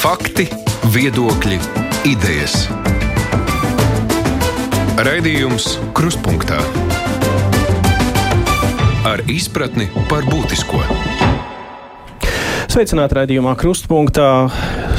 [0.00, 0.46] Fakti,
[0.94, 1.58] viedokļi,
[2.08, 2.54] idejas.
[4.96, 6.56] Raidījums Kruspunkta
[9.04, 10.80] ar izpratni par būtisko.
[12.70, 14.30] Sveicināti raidījumā Krustpunktā.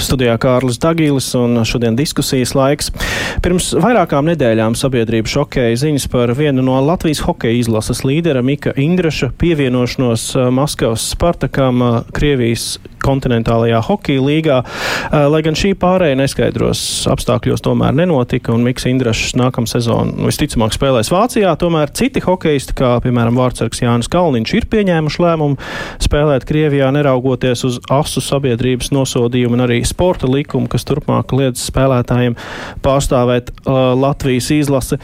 [0.02, 2.93] Studijā Kārlis Dagīlis un šodien diskusijas laiks.
[3.41, 9.33] Pirms vairākām nedēļām sabiedrība šokēja ziņas par vienu no Latvijas hokeja izlases līdera Mika Indraša
[9.41, 12.75] pievienošanos uh, Maskavas Spartakam uh, Krievijas
[13.05, 14.59] kontinentālajā hokeja līgā.
[14.63, 20.75] Uh, lai gan šī pārēja neskaidros apstākļos tomēr nenotika un Miks Indrašs nākamā sezona visticamāk
[20.75, 26.92] spēlēs Vācijā, tomēr citi hokeisti, kā piemēram Vārtsargs Jānis Kalniņš, ir pieņēmuši lēmumu spēlēt Krievijā
[26.95, 32.38] neraugoties uz asu sabiedrības nosodījumu un arī sporta likumu, kas turpmāk liedz spēlētājiem
[32.86, 35.00] pārstāvēt uh, Latvijas izlasi.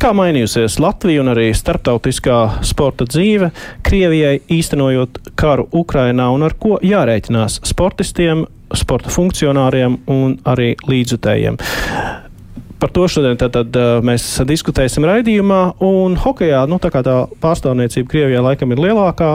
[0.00, 3.50] Kā mainījusies Latvija un arī starptautiskā sporta dzīve
[3.84, 8.46] Krievijai īstenojot karu Ukrainā un ar ko jārēķinās sportistiem,
[8.80, 11.60] sporta funkcionāriem un arī līdzutējiem?
[12.80, 15.60] Par to šodien tad, tad, mēs diskutēsim raidījumā.
[15.84, 19.28] Un hokeja nu, tā, tā pārstāvniecība Krievijā laikam ir lielākā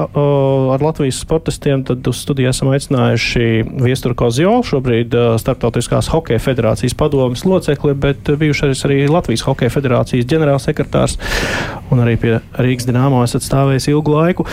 [0.73, 1.83] ar Latvijas sportistiem.
[1.85, 3.45] Tad uz studiju esam aicinājuši
[3.85, 11.19] Viesturu Kozjolu, šobrīd Startautiskās hokeja federācijas padomas locekli, bet bijušais arī Latvijas hokeja federācijas ģenerālsekretārs
[11.93, 14.47] un arī pie Rīgas Dienāmo esat stājis ilgu laiku.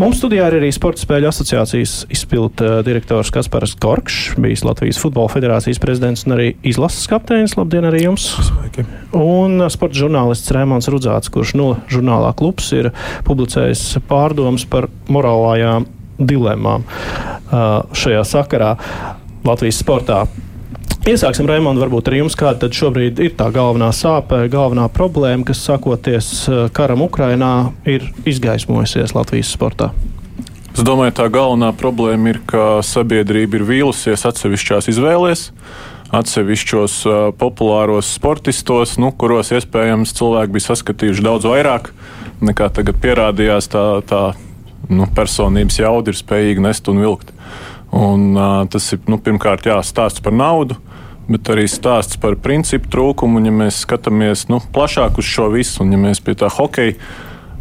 [0.00, 5.80] Mums studijā ir arī Sporta spēļu asociācijas izpildu direktors Kaspars Korkšs, bijis Latvijas futbola federācijas
[5.80, 7.56] prezidents un arī izlases kapteinis.
[7.56, 8.09] Labdien arī jums!
[8.18, 8.86] Sveiki.
[9.14, 12.90] Un sporta žurnālists Rēmons Rudzāts, kurš no žurnālā klubs ir
[13.28, 15.86] publicējis pārdomas par morālajām
[16.18, 16.84] dilemām
[17.50, 18.74] šajā sakarā
[19.46, 20.24] Latvijas sportā.
[21.08, 25.62] Iesāksim, Raimond, varbūt ar jums, kāda tad šobrīd ir tā galvenā sāpe, galvenā problēma, kas
[25.64, 26.28] sakoties
[26.76, 29.94] karam Ukrainā, ir izgaismojusies Latvijas sportā.
[30.74, 35.48] Es domāju, tā galvenā problēma ir, ka sabiedrība ir vīlusies atsevišķās izvēlēs
[36.16, 41.92] atsevišķos uh, populāros sportistos, nu, kuros iespējams cilvēki bija saskatījuši daudz vairāk
[42.44, 43.70] nekā tagad pierādījās.
[43.70, 44.22] Tā, tā
[44.90, 47.32] nu, personības jauda ir spējīga nest un vilkt.
[47.94, 50.78] Un, uh, tas ir nu, pirmkārt jā, stāsts par naudu.
[51.30, 55.84] Bet arī stāsts par principu trūkumu, un ja mēs skatāmies nu, plašāk uz šo visu,
[55.84, 56.96] un ja mēs pie tā hokeja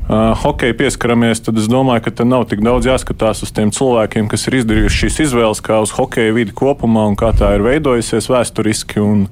[0.10, 4.28] uh, hokeja pieskaramies, tad es domāju, ka te nav tik daudz jāskatās uz tiem cilvēkiem,
[4.32, 8.30] kas ir izdarījuši šīs izvēles, kā uz hokeja vidi kopumā un kā tā ir veidojusies
[8.34, 9.04] vēsturiski.
[9.06, 9.28] Un,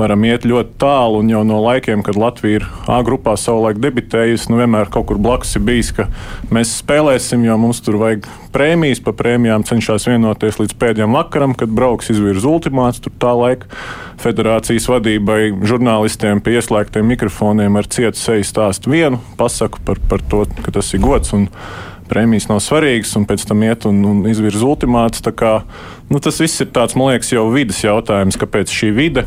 [0.00, 1.20] varam iet ļoti tālu.
[1.20, 5.20] Un jau no laikiem, kad Latvija ir A grupā savulaik debitējusi, nu vienmēr kaut kur
[5.22, 6.08] blakus ir bijis, ka
[6.50, 9.02] mēs spēlēsim, jo mums tur vajag prēmijas.
[9.04, 13.02] Pa prēmijām cenšas vienoties līdz pēdējiem vakaram, kad brauks izvirza ultimāts.
[13.04, 13.70] Tur tā laika
[14.20, 20.44] federācijas vadībai, žurnālistiem pie ieslēgtiem mikrofoniem ar cietu seju stāstu vienu, pasaku par, par to,
[20.64, 21.32] ka tas ir gods.
[21.36, 21.48] Un,
[22.10, 25.22] prēmijas nav svarīgas, un pēc tam iet un, un izvirza ultimāts.
[25.38, 25.60] Kā,
[26.10, 29.26] nu, tas viss ir tāds, man liekas, jau vidas jautājums, kāpēc šī vide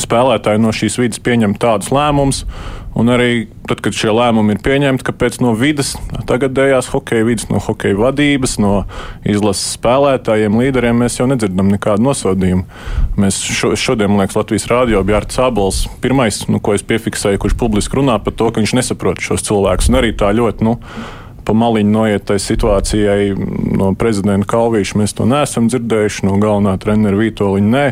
[0.00, 2.44] spēlētāji no šīs vidas pieņem tādus lēmumus.
[2.92, 5.94] Un arī tad, kad šie lēmumi ir pieņemti, kāpēc no vidas,
[6.28, 8.72] tagadējās hokeja vidas, no hokeja vadības, no
[9.24, 12.66] izlases spēlētājiem, līderiem, mēs jau nedzirdam nekādu nosodījumu.
[13.16, 17.40] Mēs šo, šodien, man liekas, Latvijas rādio bija Arts Abels, pirmais, nu, ko es piefiksēju,
[17.40, 19.88] kurš publiski runā par to, ka viņš nesaprot šos cilvēkus.
[19.88, 20.68] Un arī tā ļoti.
[20.68, 20.76] Nu,
[21.46, 23.32] pa maliņu noiet tai situācijai
[23.78, 24.98] no prezidenta Kalvīša.
[25.00, 27.72] Mēs to neesam dzirdējuši, no galvenā trenera Vītoliņa.
[27.72, 27.86] Nē.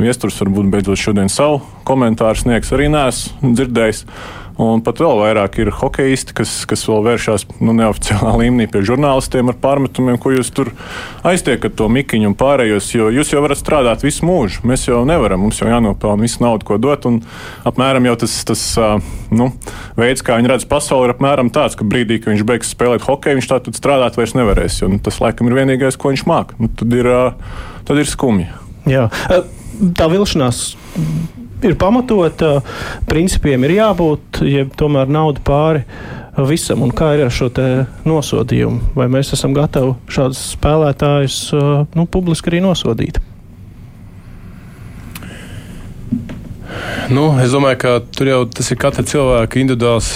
[0.00, 4.06] Viesturs varbūt beidzot šodien savu komentāru sniegs, arī neesmu dzirdējis.
[4.60, 9.48] Un pat vēl vairāk ir hokeisti, kas, kas vēl vēršas nu, neoficiālā līmenī pie žurnālistiem
[9.48, 10.72] ar pārmetumiem, ko jūs tur
[11.24, 12.90] aiztiekat to mikiņu un pārējos.
[12.92, 14.66] Jo jūs jau varat strādāt visu mūžu.
[14.68, 17.08] Mēs jau nevaram, mums jau jānopelna visu naudu, ko dot.
[17.08, 17.22] Un
[17.68, 18.64] apmēram jau tas, tas
[19.32, 19.48] nu,
[19.96, 23.40] veids, kā viņi redz pasauli, ir apmēram tāds, ka brīdī, kad viņš beigs spēlēt hokeju,
[23.40, 24.82] viņš tā tad strādāt vairs nevarēs.
[24.82, 26.60] Jo nu, tas laikam ir vienīgais, ko viņš māca.
[26.60, 27.08] Nu, tad, ir,
[27.88, 28.50] tad ir skumji.
[28.88, 29.08] Jā
[29.96, 30.64] tā vilšanās
[31.64, 32.60] ir pamatota,
[33.08, 35.84] principiem ir jābūt, ja tomēr nauda pāri
[36.48, 37.50] visam, un kā ir ar šo
[38.08, 38.94] nosodījumu?
[38.96, 41.40] Vai mēs esam gatavi šādus spēlētājus
[41.96, 43.20] nu, publiski arī nosodīt?
[47.10, 50.12] Nu, es domāju, ka tur jau tas ir katra cilvēka individuāls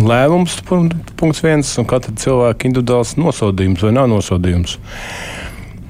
[0.00, 4.76] lēmums, punkts viens, un katra cilvēka individuāls nosodījums vai nav nosodījums.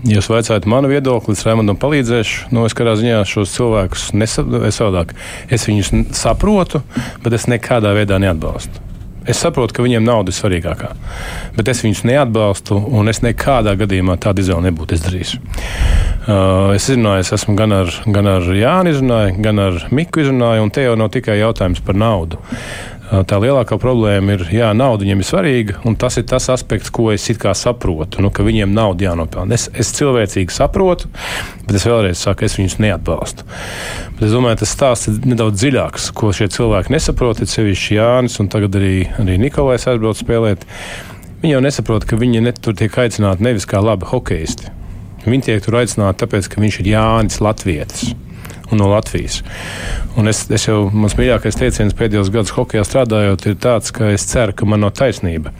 [0.08, 2.50] Ja jūs vaicājat manu viedokli, es Raimondam palīdzēšu.
[2.56, 5.12] Nu, es kādā ziņā šos cilvēkus nesavādāk.
[5.52, 6.81] Es viņus saprotu,
[7.25, 8.87] bet es nekādā veidā neatbalstu.
[9.29, 10.94] Es saprotu, ka viņiem nauda ir svarīgākā,
[11.58, 15.35] bet es viņus neatbalstu, un es nekādā gadījumā tādu izvēli nebūtu izdarījis.
[15.37, 20.64] Uh, es izrunāju, es esmu gan ar, gan ar Jānu, izrunāju, gan ar Miku izrunāju,
[20.64, 22.41] un te jau nav tikai jautājums par naudu.
[23.11, 27.09] Tā lielākā problēma ir, jā, nauda viņiem ir svarīga, un tas ir tas aspekts, ko
[27.11, 27.25] es
[27.59, 29.57] saprotu, nu, ka viņiem nauda jānopelna.
[29.57, 31.11] Es, es cilvēcīgi saprotu,
[31.67, 33.49] bet es vēlreiz saku, es viņus neatbalstu.
[34.15, 37.43] Bet es domāju, tas stāsts ir nedaudz dziļāks, ko šie cilvēki nesaprot.
[37.43, 40.62] Ir sevišķi Jānis un tagad arī, arī Nikolais aizbrauc spēlēt.
[41.43, 44.71] Viņi jau nesaprot, ka viņi ne, tur tiek aicināti nevis kā labi hokeisti.
[45.27, 48.12] Viņi tiek tur aicināti tāpēc, ka viņš ir Jānis Latvijas
[48.70, 49.40] un no Latvijas.
[50.19, 54.26] Un es, es jau, mans mīļākais teiciens pēdējos gados hokeja strādājot, ir tāds, ka es
[54.31, 55.52] ceru, ka man nav taisnība.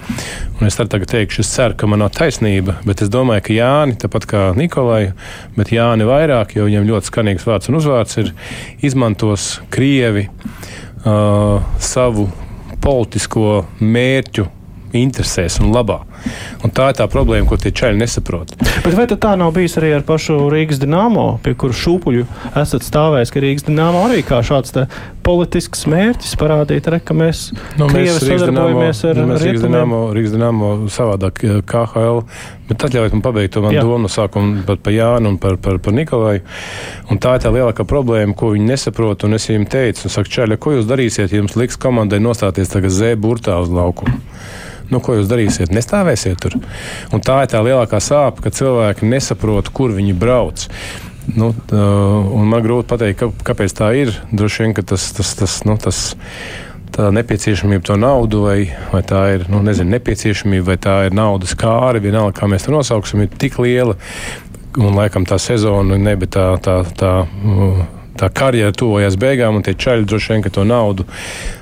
[0.60, 3.98] Un es tagad teikšu, es ceru, ka man nav taisnība, bet es domāju, ka Jāni,
[4.00, 5.12] tāpat kā Nikolai,
[5.56, 8.32] bet Jāni vairāk, jo viņam ļoti skanīgs vārds un uzvārds ir,
[8.86, 12.28] izmantos Krievi uh, savu
[12.80, 14.46] politisko mērķu
[14.96, 16.02] interesēs un labā.
[16.64, 18.52] Un tā ir tā problēma, ko tie čaļi nesaprot.
[18.84, 22.26] Bet vai tā nav bijis arī ar pašu Rīgas dīnāmo, pie kura šūpuļu
[22.61, 24.76] esat stāvējis, ka Rīgas dīnāmo arī kā šāds
[25.25, 27.50] politisks mērķis parādīt, re, ka mēs,
[27.81, 32.25] nu, mēs sadarbojamies ar, nu, Rīgas dīnāmo, Rīgas dīnāmo savādāk KHL.
[32.70, 35.81] Bet atļaujiet man pabeigt to manu domu no sākuma par, par Jānu un par, par,
[35.82, 36.44] par Nikolaju.
[37.11, 39.26] Un tā ir tā lielākā problēma, ko viņi nesaprot.
[39.26, 42.70] Un es viņiem teicu, un saku, Čaļa, ko jūs darīsiet, ja jums liks komandai nostāties
[42.70, 44.23] tagad Z burtā uz laukumu?
[44.90, 45.70] nu, ko jūs darīsiet?
[46.10, 46.56] Nestāvēsiet tur.
[47.14, 50.66] Un tā ir tā lielākā sāpe, ka cilvēki nesaprot, kur viņi brauc.
[51.30, 54.10] Nu, uh, man grūti pateikt, ka, kāpēc tā ir.
[54.32, 56.16] Droši vien tas, tas, tas, nu, tas
[56.90, 58.58] tā nepieciešamība to naudu, vai,
[58.90, 62.74] vai tā ir nu, nezinu, nepieciešamība, vai tā ir naudas kāra, vienalga, kā mēs to
[62.74, 63.94] nosauksim, ir tik liela.
[64.78, 67.14] Un laikam tā sezona, ne, bet tā, tā, tā,
[68.18, 71.06] tā karjera tuvojas beigām, un tie čaļi droši vien to naudu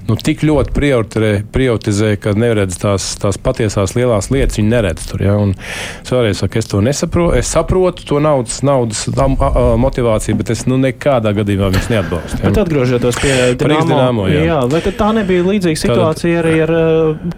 [0.08, 0.72] nu, tik ļoti
[1.52, 5.24] prioritizē, ka neredz tās, tās patiesās lielās lietas, viņi neredz tur.
[5.24, 5.36] Ja?
[5.40, 7.36] Un es vēlreiz saku, es to nesaprotu.
[7.38, 12.40] Es saprotu to naudas, naudas motivāciju, bet es nu, nekādā gadījumā viņus neatbalstu.
[12.40, 12.48] Ja?
[12.48, 14.44] Bet atgriežoties pie Dienāmo, jā.
[14.48, 16.72] jā, vai tā nebija līdzīga situācija arī ar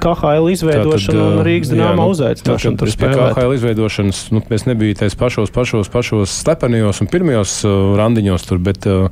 [0.01, 2.81] KHL izveidošanu tad, un Rīgas Dienāmo nu, uzaicināšanu?
[2.81, 7.75] Tur pie KHL izveidošanas nu, mēs nebija tais pašos, pašos, pašos slepenijos un pirmajos uh,
[7.99, 9.11] randiņos tur, bet, uh,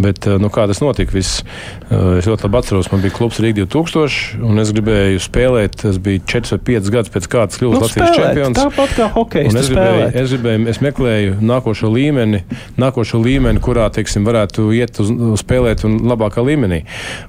[0.00, 1.44] bet uh, nu, kā tas notika, viss,
[1.90, 5.76] uh, es ļoti labi atceros atceros, man bija klubs Rīga 2000, un es gribēju spēlēt.
[5.82, 8.58] Tas bija 4 vai 5 gadus pēc kārtas kļūt nu, Latvijas spēlēt, čempions.
[8.58, 9.54] Tāpat kā hokejs.
[9.54, 12.42] Es gribēju, es gribēju, es meklēju nākošo līmeni,
[12.78, 16.82] nākošo līmeni, kurā, teiksim, varētu iet uz, uz spēlēt un labākā līmenī.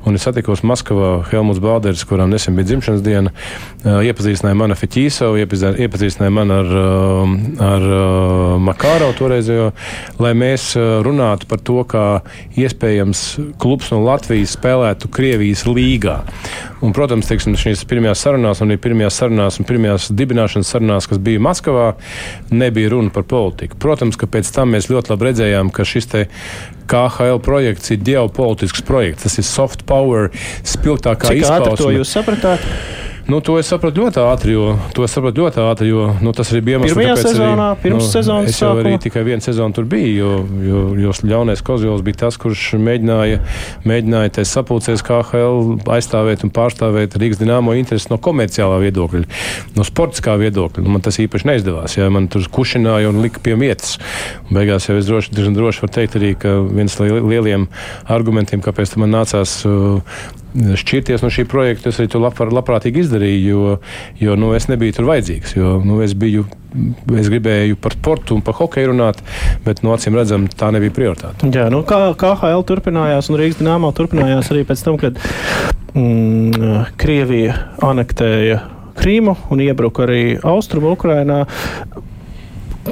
[0.07, 3.33] Un es satikos Maskavā Helmuts Balders, kuram nesen bija dzimšanas diena,
[3.83, 6.73] iepazīstināja mani ar Feķīsavu, iepazīstināja mani ar,
[7.69, 7.87] ar
[8.63, 9.71] Makāro toreizējo,
[10.21, 10.71] lai mēs
[11.05, 12.05] runātu par to, kā
[12.59, 13.23] iespējams
[13.61, 16.19] klubs no Latvijas spēlētu Krieviju Krievijas līgā.
[16.85, 21.19] Un, protams, teiksim, šīs pirmajās sarunās, un arī pirmajās sarunās un pirmajās dibināšanas sarunās, kas
[21.19, 21.95] bija Maskavā,
[22.51, 23.77] nebija runa par politiku.
[23.79, 26.07] Protams, ka pēc tam mēs ļoti labi redzējām, ka šis
[26.89, 29.25] KHL projekts ir ģeopolitisks projekts.
[29.25, 30.29] Tas ir soft power
[30.63, 31.75] spilgtākā izpausme.
[31.75, 32.65] Kā to jūs sapratāt?
[33.29, 34.71] Nu, to es sapratu ļoti ātri, jo,
[35.05, 36.97] sapratu ļoti ātri, jo nu, tas arī bija iemesls.
[36.97, 40.31] Pirmajā sezonā, arī, pirms nu, sezonas es jau arī tikai vienu sezonu tur biju, jo,
[40.65, 43.43] jo, jo ļaunais Kozjovs bija tas, kurš mēģināja,
[43.85, 49.21] mēģināja te sapulcēs KHL aizstāvēt un pārstāvēt Rīgas dināmo intereses no komerciālā viedokļa,
[49.77, 50.87] no sportiskā viedokļa.
[50.87, 53.99] Nu, man tas īpaši neizdevās, ja man tur kušināja un lika pie vietas.
[54.49, 57.69] Beigās jau es droši, droši varu teikt arī, ka viens no lieliem
[58.09, 60.17] argumentiem, kāpēc man nācās uh,
[60.55, 63.75] šķirties no šī projekta, es arī to labprāt, labprātīgi izdarīju, jo,
[64.21, 65.53] jo nu, es nebiju tur vajadzīgs.
[65.57, 66.45] Jo, nu, es, biju,
[67.19, 69.21] es gribēju par sportu un par hokeju runāt,
[69.65, 71.51] bet nu, acīm redzam, tā nebija prioritāte.
[71.53, 75.21] Jā, nu, kā KHL turpinājās un Rīgas dīnāmā turpinājās arī pēc tam, kad
[75.93, 78.63] mm, Krievija anektēja
[78.99, 81.45] Krīmu un iebruka arī Austrumu Ukrainā.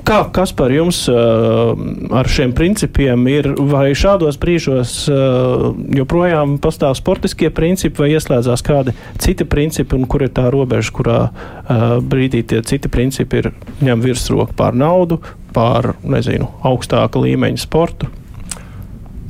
[0.06, 1.72] Kā, kas par jums uh,
[2.16, 3.50] ar šiem principiem ir?
[3.72, 10.26] Vai šādos brīžos uh, joprojām pastāv sportiskie principi, vai ieslēdzās kādi citi principi, un kur
[10.28, 13.52] ir tā robeža, kurā uh, brīdī tie citi principi ir
[13.86, 15.22] ņem virsroku pār naudu,
[15.56, 18.12] pār, nezinu, augstāka līmeņa sportu?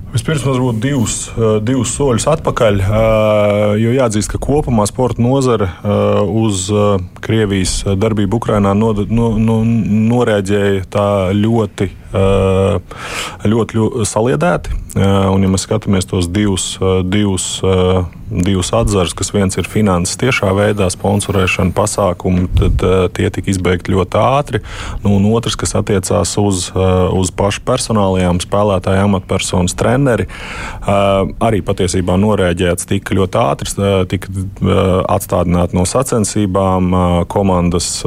[0.08, 5.68] Vispirms mums būtu divus, eh, divus soļus atpakaļ, eh, jo jāatzīst, ka kopumā sporta nozare
[5.68, 6.72] eh, uz
[7.20, 14.84] Krievijas darbību Ukrajinā no, no, no, norēģēja tā ļoti ļoti, ļoti saliedēti.
[14.98, 17.60] Un, ja mēs skatāmies tos divus, divus,
[18.28, 22.82] divus atzarus, kas viens ir finanses tiešā veidā, sponsorēšana, pasākumi, tad
[23.14, 24.62] tie tika izbeigti ļoti ātri.
[25.04, 30.26] Nu, un otrs, kas attiecās uz, uz pašu personālajām spēlētāju amatpersonas treneri,
[30.88, 33.70] arī patiesībā norēģēts tika ļoti ātri,
[34.16, 34.34] tika
[35.14, 36.90] atstādināti no sacensībām,
[37.30, 38.02] komandas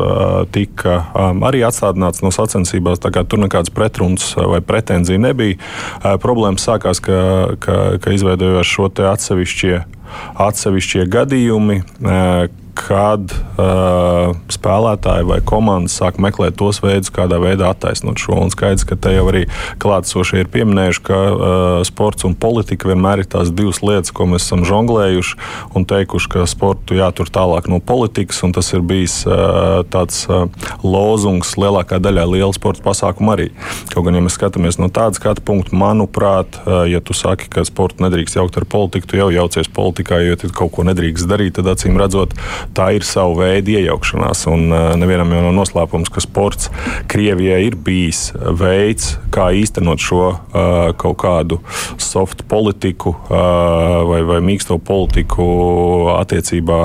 [0.50, 1.04] tika
[1.46, 2.98] arī atstādināts no sacensībām.
[2.98, 5.58] Tur nekādas pretenzijas pretruns vai pretenzija nebija.
[6.22, 9.82] Problēmas sākās, ka, ka, ka izveidojās šo atsevišķie,
[10.38, 11.80] atsevišķie gadījumi,
[12.80, 18.38] kad uh, spēlētāji vai komandas sāk meklēt tos veidus, kādā veidā attaisnot šo.
[18.40, 19.44] Un skaidrs, ka te jau arī
[19.82, 24.46] klātsošie ir pieminējuši, ka uh, sports un politika vienmēr ir tās divas lietas, ko mēs
[24.46, 25.38] esam žonglējuši
[25.76, 28.40] un teikuši, ka sportu jātur tālāk no politikas.
[28.56, 30.46] Tas ir bijis uh, tāds uh,
[30.82, 33.48] lozungs lielākā daļā liela sporta pasākumu arī.
[33.92, 37.64] Kaut gan, ja mēs skatāmies no tāda skatu punkta, manuprāt, uh, ja tu saki, ka
[37.68, 41.58] sportu nedrīkst jaukt ar politiku, tu jau jaucies politikā, jo ja kaut ko nedrīkst darīt,
[41.58, 42.34] tad acīm redzot,
[42.76, 44.44] tā ir sava veida iejaukšanās.
[44.50, 46.70] Un uh, nevienam jau nav noslēpums, ka sports
[47.10, 51.60] Krievijai ir bijis veids, kā īstenot šo uh, kaut kādu
[52.00, 55.46] soft politiku uh, vai, vai mīksto politiku
[56.16, 56.80] attiecībā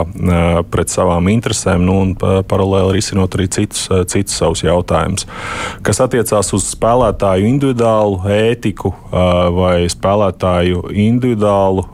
[0.71, 5.25] pret savām interesēm, nu, un paralēli risinot arī citus, citus savus jautājumus.
[5.85, 8.91] Kas attiecās uz spēlētāju individuālu ētiku
[9.55, 11.85] vai spēlētāju individuālu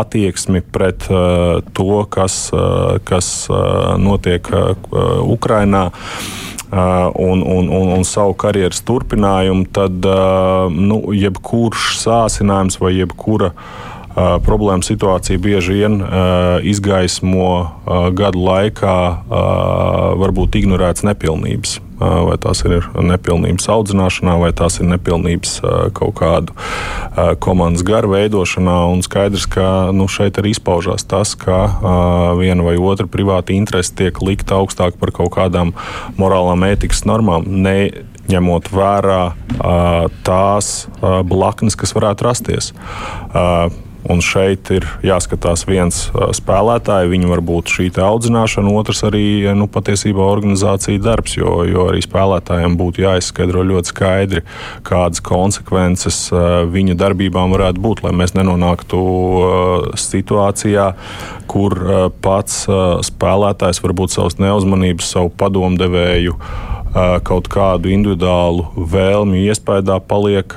[0.00, 1.06] attieksmi pret
[1.76, 3.48] to, kas uh, kas
[3.98, 4.48] notiek
[5.26, 5.90] Ukrajinā.
[6.70, 10.04] Un, un, un, un savu karjeras turpinājumu, tad
[10.70, 18.96] nu, jebkurš sācinājums vai jebkura uh, problēma situācija bieži vien uh, izgaismo uh, gadu laikā
[20.20, 25.58] varbūt ignorētas nepilnības vai tās ir nepilnības audzināšanā, vai tās ir nepilnības
[25.92, 26.54] kaut kādu
[27.44, 28.76] komandas garu veidošanā.
[28.88, 31.58] Un skaidrs, ka nu, šeit arī izpaužās tas, ka
[32.40, 35.74] viena vai otra privāta interese tiek likta augstāk par kaut kādām
[36.16, 37.44] morālām ētikas normām.
[37.44, 37.90] Ne,
[38.30, 42.72] ņemot vērā uh, tās uh, blaknes, kas varētu rasties.
[43.34, 43.68] Uh,
[44.08, 49.24] Un šeit ir jāskatās viens spēlētājs, viņa varbūt šī audzināšana, otrs arī
[49.56, 54.44] nu, patiesībā organizācija darbs, jo, jo arī spēlētājiem būtu jāizskaidro ļoti skaidri,
[54.88, 56.22] kādas konsekvences
[56.72, 59.04] viņa darbībām varētu būt, lai mēs nenonāktu
[60.00, 60.90] situācijā,
[61.50, 61.76] kur
[62.24, 62.64] pats
[63.10, 66.38] spēlētājs varbūt savas neuzmanības, savu padomdevēju
[67.26, 70.56] kaut kādu individuālu vēlmju iespējā paliek,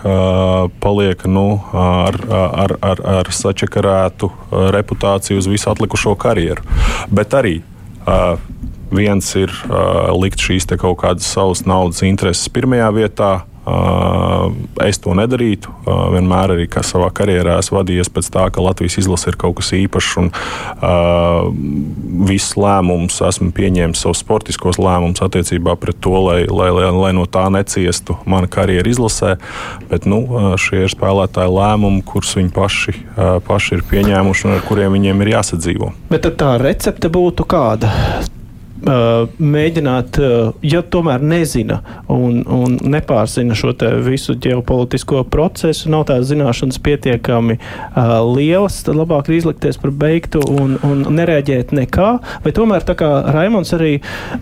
[0.81, 1.47] paliek nu,
[1.77, 4.29] ar, ar, ar, ar sačakarētu
[4.75, 6.61] reputāciju uz visu atlikušo karjeru.
[7.11, 7.57] Bet arī
[8.93, 9.53] viens ir
[10.19, 13.31] likt šīs kaut kādas savas naudas intereses pirmajā vietā,
[13.63, 15.71] Es to nedarītu.
[15.85, 20.09] Vienmēr arī savā karjerā esmu vadījies pēc tā, ka Latvijas izlase ir kaut kas īpašs
[20.19, 21.47] un uh,
[22.27, 27.23] visus lēmumus esmu pieņēmis, savus sportiskos lēmumus attiecībā pret to, lai, lai, lai, lai no
[27.23, 29.37] tā neciestu mana karjera izlasē.
[29.87, 30.25] Bet nu,
[30.59, 32.97] šie ir spēlētāji lēmumi, kurus viņi paši,
[33.47, 35.93] paši ir pieņēmuši un ar kuriem viņiem ir jāsadzīvo.
[36.11, 37.95] Bet tā recepte būtu kāda?
[38.85, 40.19] Mēģināt,
[40.65, 41.79] ja tomēr nezina
[42.11, 43.73] un, un nepārzina šo
[44.03, 50.41] visu ģeopolitisko procesu, nav tās zināšanas pietiekami uh, lielas, tad labāk ir izlikties par beigtu
[50.51, 52.09] un, un nereaģēt nekā.
[52.43, 53.93] Vai tomēr, tā kā Raimons arī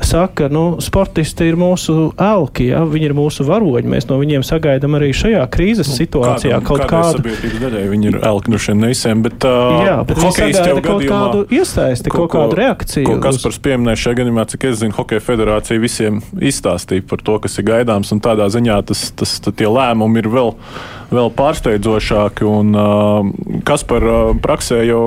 [0.06, 2.84] saka, nu, sportisti ir mūsu elki, ja?
[2.88, 6.86] viņi ir mūsu varoņi, mēs no viņiem sagaidām arī šajā krīzes nu, situācijā kādam, kaut
[6.92, 7.22] kādu.
[7.22, 11.08] Sabiedrības daļai viņi ir elki, nu šiem nevisiem, bet, uh, Jā, bet viņi sagaida kaut
[11.08, 13.08] kādu iesaisti, kaut, kaut kādu reakciju.
[13.08, 17.38] Ko Kaspars pieminēja šajā gadījumā gadījumā, cik es zinu, Hokeja federācija visiem izstāstīja par to,
[17.44, 18.12] kas ir gaidāms.
[18.22, 20.52] Tādā ziņā tas, tas, tie lēmumi ir vēl,
[21.12, 22.46] vēl pārsteidzošāki.
[22.48, 24.04] Un, kas par
[24.42, 25.02] praksē jau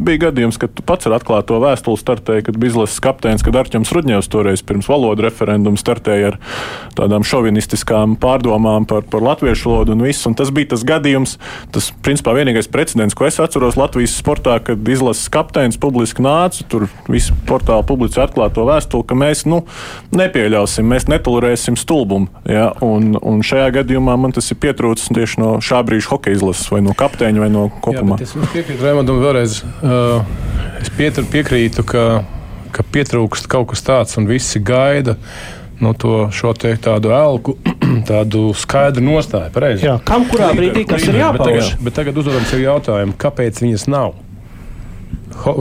[0.00, 4.30] bija gadījums, kad pats ar atklāto vēstuli startēji, kad bija izlases kapteinis, kad Arčuns Rudņevs
[4.30, 6.38] toreiz pirms valodu referendumu startēja ar
[6.96, 10.28] tādām šovinistiskām pārdomām par, par latviešu valodu un visu.
[10.30, 11.36] Un tas bija tas gadījums,
[11.74, 16.86] tas principā vienīgais precedents, ko es atceros Latvijas sportā, kad izlases kapteinis publiski nāca, tur
[17.10, 19.62] visi portāli publicēja atklāto vēstuli, ka mēs nu,
[20.16, 22.30] nepieļausim, mēs netolerēsim stulbumu.
[22.48, 22.70] Ja?
[22.84, 26.82] Un, un šajā gadījumā man tas ir pietrūcis tieši no šā brīža hokeja izlases, vai
[26.86, 28.20] no kapteiņa, vai no kopumā.
[28.20, 29.60] Jā, es piekrītu Raimondam vēlreiz.
[29.80, 30.20] Uh,
[30.80, 32.04] es pietru, piekrītu, ka,
[32.74, 35.18] ka pietrūkst kaut kas tāds, un visi gaida
[35.80, 37.56] no nu, to šo te tādu elku,
[38.10, 39.48] tādu skaidru nostāju.
[39.54, 39.86] Pareizi.
[39.88, 41.40] Jā, kam kurā brīdī kas ir jāpauž?
[41.40, 44.12] Bet tagad, bet tagad uzdodam sev jautājumu, kāpēc viņas nav?
[45.40, 45.52] Ho,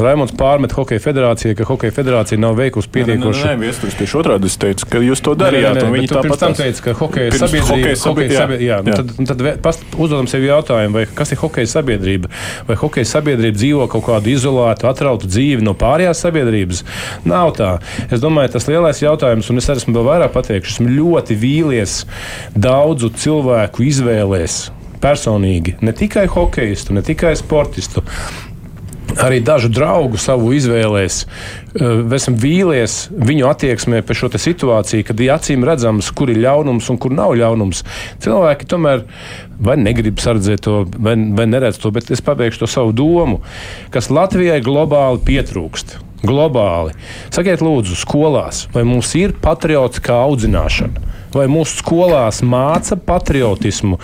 [0.00, 3.42] Raimons pārmet Hokeja federācijai, ka Hokeja federācija nav veikusi pietiekoši.
[3.44, 5.76] Nē, nē, nē vēstures tieši otrādi es teicu, ka jūs to darījāt.
[5.76, 7.68] Nē, nē, nē, viņi tāpat tam teica, ka Hokeja sabiedrība.
[7.70, 8.98] Hokeja sabiedrība jā, nu jā.
[9.00, 12.30] Tad, tad past, uzdodam sev jautājumu, vai kas ir Hokeja sabiedrība?
[12.68, 16.84] Vai Hokeja sabiedrība dzīvo kaut kādu izolētu, atrautu dzīvi no pārējās sabiedrības?
[17.28, 17.74] Nav tā.
[18.08, 22.00] Es domāju, tas lielais jautājums, un es esmu vēl vairāk pateikšu, esmu ļoti vīlies
[22.56, 24.64] daudzu cilvēku izvēlēs
[25.04, 28.00] personīgi, ne tikai hokeistu, ne tikai sportistu,
[29.22, 35.34] arī dažu draugu savu izvēlēs, uh, esam vīlies viņu attieksmē par šo situāciju, kad ir
[35.34, 37.84] acīm redzams, kur ir ļaunums un kur nav ļaunums.
[38.24, 39.04] Cilvēki tomēr
[39.64, 43.40] vai negrib sardzēt to, vai, vai neredz to, bet es pabeigšu to savu domu,
[43.94, 45.98] kas Latvijai globāli pietrūkst.
[46.24, 46.94] Globāli.
[47.34, 51.13] Sakiet, lūdzu, skolās, vai mums ir patriotiskā audzināšana?
[51.36, 53.98] Vai mūsu skolās māca patriotismu,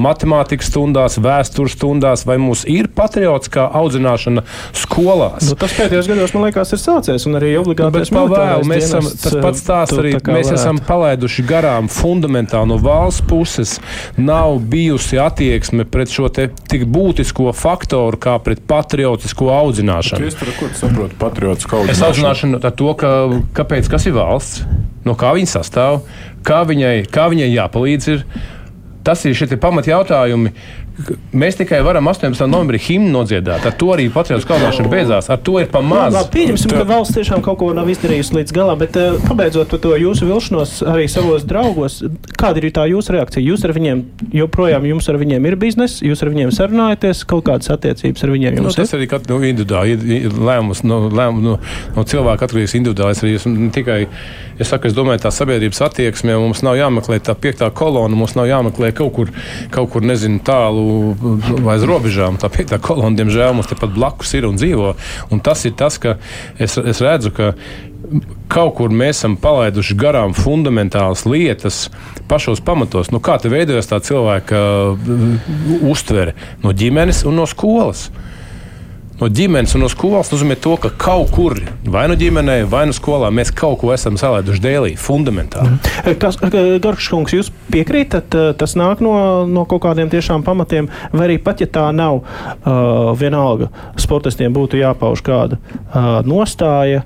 [0.00, 4.44] matemātikas stundās, vēstures stundās, vai mums ir patriotiskā audzināšana
[4.76, 5.48] skolās.
[5.48, 9.08] Nu, tas pēdējos gados, man liekas, ir sācies, un arī obligāti nu, vēl, mēs esam,
[9.22, 10.56] tas pats stāsts arī, mēs varētu.
[10.56, 13.76] esam palaiduši garām fundamentāli no valsts puses.
[14.20, 20.30] Nav bijusi attieksme pret šo tik būtisko faktoru kā pret patriotisko audzināšanu.
[20.30, 20.38] Es
[20.80, 21.96] saprotu patriotisku audzināšanu.
[21.96, 23.12] Es audzināšanu ar to, ka,
[23.56, 24.64] kāpēc, kas ir valsts,
[25.06, 26.00] no kā viņa sastāv,
[26.46, 28.10] kā viņai, kā viņai jāpalīdz.
[28.14, 28.24] Ir.
[29.06, 30.52] Tas ir šie pamat jautājumi,
[31.32, 32.46] Mēs tikai varam 18.
[32.50, 33.64] novembrī himnu nodziedāt.
[33.66, 35.30] Ar to arī patriotiskā kalpošana beidzās.
[35.32, 36.16] Ar to ir pamazs.
[36.16, 39.94] Labi, pieņemsim, ka valsts tiešām kaut ko nav izdarījusi līdz galam, bet uh, pabeidzot to
[40.00, 42.00] jūsu vilšanos arī savos draugos,
[42.40, 43.44] kāda ir tā jūsu reakcija?
[43.44, 44.02] Jūs ar viņiem
[44.36, 48.60] joprojām, jums ar viņiem ir biznesa, jūs ar viņiem sarunājaties, kaut kādas attiecības ar viņiem
[48.60, 49.06] jums nu, tas ir?
[49.08, 51.56] Tas arī nu, individuāli lēmums no, lēmums no,
[51.96, 53.16] no cilvēka atkarīgs individuāli.
[53.16, 54.00] Es arī esmu tikai,
[54.58, 58.48] es saku, es domāju, tā sabiedrības attieksme mums nav jāmeklē tā piektā kolona, mums nav
[58.50, 59.32] jāmeklē kaut kur,
[59.74, 60.89] kaut kur nezinu, tālu
[61.74, 62.38] aiz robežām.
[62.40, 64.94] Tā piektā kolona, diemžēl, mums tepat blakus ir un dzīvo.
[65.30, 66.16] Un tas ir tas, ka
[66.58, 67.52] es, es redzu, ka
[68.50, 71.84] kaut kur mēs esam palaiduši garām fundamentālas lietas
[72.30, 73.12] pašos pamatos.
[73.14, 74.62] Nu, kā te veidojas tā cilvēka
[74.94, 78.08] uh, uztvere no ģimenes un no skolas?
[79.20, 82.96] No ģimenes un no skolas nozīmē to, ka kaut kur, vai nu ģimenē, vai nu
[82.96, 85.76] skolā, mēs kaut ko esam salaiduši dēlī, fundamentāli.
[85.76, 86.18] Mhm.
[86.20, 86.38] Kas,
[86.84, 89.14] Garškungs, jūs piekrītat, tas nāk no,
[89.48, 94.80] no kaut kādiem tiešām pamatiem, vai arī pat ja tā nav, uh, vienalga sportistiem būtu
[94.80, 97.04] jāpauž kāda uh, nostāja,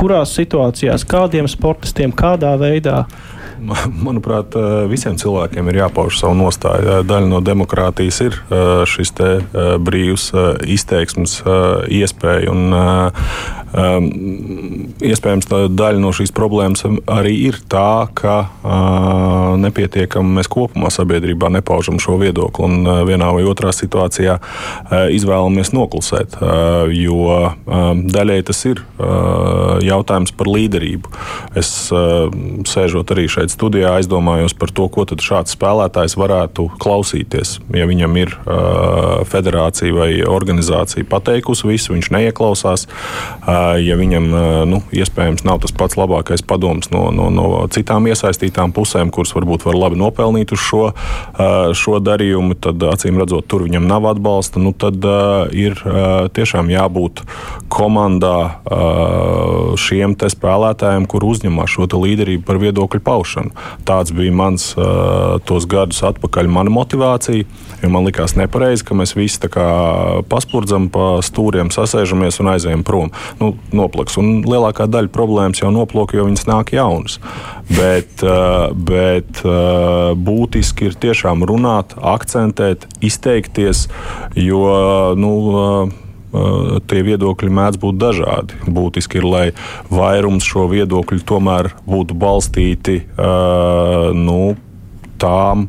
[0.00, 3.04] kurās situācijās, kādiem sportistiem, kādā veidā?
[4.06, 6.86] Manuprāt, eh, visiem cilvēkiem ir jāpauž savu nostāju.
[6.86, 9.12] Eh, daļa no demokrātijas ir eh, šis
[9.84, 10.30] brīvs
[10.64, 11.40] izteiksmes
[11.90, 12.52] iespēja.
[12.52, 12.70] Un,
[13.70, 14.08] Um,
[14.98, 22.00] iespējams, daļa no šīs problēmas arī ir tā, ka uh, nepietiekami mēs kopumā sabiedrībā nepaužam
[22.02, 26.34] šo viedokli un uh, vienā vai otrā situācijā uh, izvēlamies noklusēt.
[26.40, 27.54] Uh, jo uh,
[27.94, 31.14] daļai tas ir uh, jautājums par līderību.
[31.62, 32.26] Es uh,
[32.66, 37.58] sēžot arī šeit studijā, aizdomājos par to, ko šāds spēlētājs varētu klausīties.
[37.76, 42.86] Ja viņam ir uh, federācija vai organizācija pateikusi visu, viņš neieklausās.
[42.90, 44.26] Uh, ja viņam
[44.70, 49.66] nu, iespējams nav tas pats labākais padoms no, no, no citām iesaistītām pusēm, kuras varbūt
[49.68, 50.82] var labi nopelnīt uz šo,
[51.76, 54.62] šo darījumu, tad acīm redzot, tur viņam nav atbalsta.
[54.62, 55.04] Nu, tad
[55.56, 55.78] ir
[56.36, 57.24] tiešām jābūt
[57.72, 58.36] komandā
[59.80, 63.54] šiem spēlētājiem, kur uzņemās šo līderību par viedokļu paušanu.
[63.88, 64.72] Tāds bija mans
[65.48, 67.46] tos gadus atpakaļ, mana motivācija.
[67.88, 69.40] Man likās nepareizi, ka mēs visi
[70.30, 73.12] paspurdzam pa stūriem, sasēžamies un aizējam prom.
[73.40, 74.16] Nu, noplaks.
[74.20, 77.18] Un lielākā daļa problēmas jau noplūka, jo viņas nāk jaunas.
[77.70, 83.86] Bet, eh, bet eh, būtiski ir tiešām runāt, akcentēt, izteikties,
[84.34, 84.64] jo
[85.16, 85.96] nu, eh,
[86.86, 88.58] tie viedokļi mēdz būt dažādi.
[88.70, 89.46] Būtiski ir, lai
[89.90, 93.00] vairums šo viedokļu tomēr būtu balstīti
[94.14, 94.54] nu,
[95.18, 95.66] tām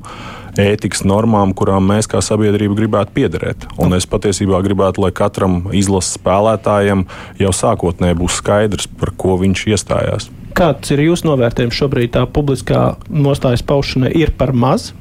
[0.59, 3.67] ētikas normām, kurām mēs kā sabiedrība gribētu piederēt.
[3.81, 7.05] Un es patiesībā gribētu, lai katram izlases spēlētājam
[7.39, 10.31] jau sākotnēji būs skaidrs, par ko viņš iestājās.
[10.57, 12.11] Kāds ir jūsu novērtējums šobrīd?
[12.17, 14.91] Tā publiskā nostājas paušana ir par maz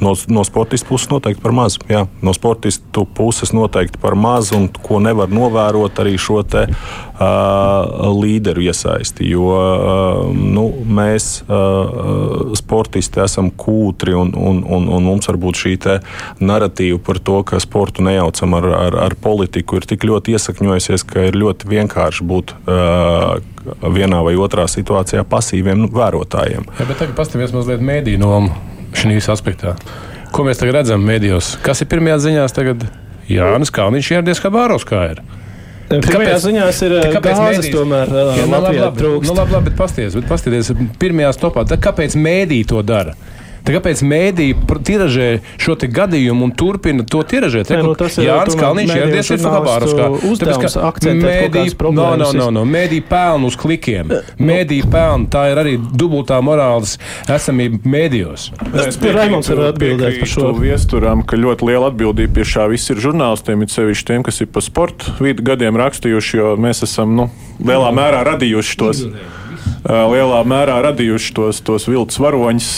[0.00, 1.78] No, no sportistu puses noteikti par maz.
[1.90, 2.06] Jā.
[2.24, 6.66] No sportistu puses noteikti par maz, un ko nevar novērot arī šo te,
[7.20, 9.28] uh, līderu iesaisti.
[9.30, 15.76] Jo uh, nu, mēs, uh, sportisti, esam kūtri, un, un, un, un mums varbūt šī
[16.42, 21.28] narratīva par to, ka sportu nejaucam ar, ar, ar politiku, ir tik ļoti iesakņojusies, ka
[21.30, 22.56] ir ļoti vienkārši būt.
[22.66, 23.40] Uh,
[23.94, 26.66] vienā vai otrā situācijā pasīviem nu, vērotājiem.
[26.78, 28.30] Jā, bet tagad paskatieties mazliet mēdīnu
[28.96, 29.74] šīs aspektā.
[30.34, 31.56] Ko mēs tagad redzam mēdījos?
[31.64, 32.86] Kas ir pirmajās ziņās tagad?
[33.30, 35.22] Jānis Kalniņš ieradies kā Bāros kā ir.
[35.90, 39.26] Kāpēc ziņās ir kāpēc gāzes tomēr jā, labi, labi, trūkst?
[39.26, 40.70] Nu, labi, labi, bet pasties, bet pasties
[41.02, 41.64] pirmajā stopā.
[41.66, 43.16] Tad kāpēc mēdī to dara?
[43.64, 45.28] Tā kāpēc mēdī pr- tiražē
[45.60, 47.70] šo te gadījumu un turpina to tiražēt?
[47.70, 50.06] Nē, nu, tas ir Jānis tomēr Kalniņš ieradies ir žurnālistu Fabārovskā.
[50.30, 52.32] uzdevums akcentēt problēmas.
[52.34, 52.64] no, no, no.
[52.68, 54.12] Mēdī pelna uz klikiem.
[54.40, 56.96] Mēdī pelna, tā ir arī dubultā morāles
[57.28, 58.50] esamība mēdījos.
[58.86, 60.52] Es pie Raimonds var atbildēt par šo.
[60.60, 64.50] Viesturam, ka ļoti liela atbildība pie šā viss ir žurnālistiem, it sevišķi tiem, kas ir
[64.52, 67.28] pa sporta vidu gadiem rakstījuši, jo mēs esam nu,
[67.60, 69.04] lielā mērā radījuši tos.
[69.06, 69.39] ā,
[69.80, 72.68] Lielā mērā radījuši tos, tos viltus varoņus,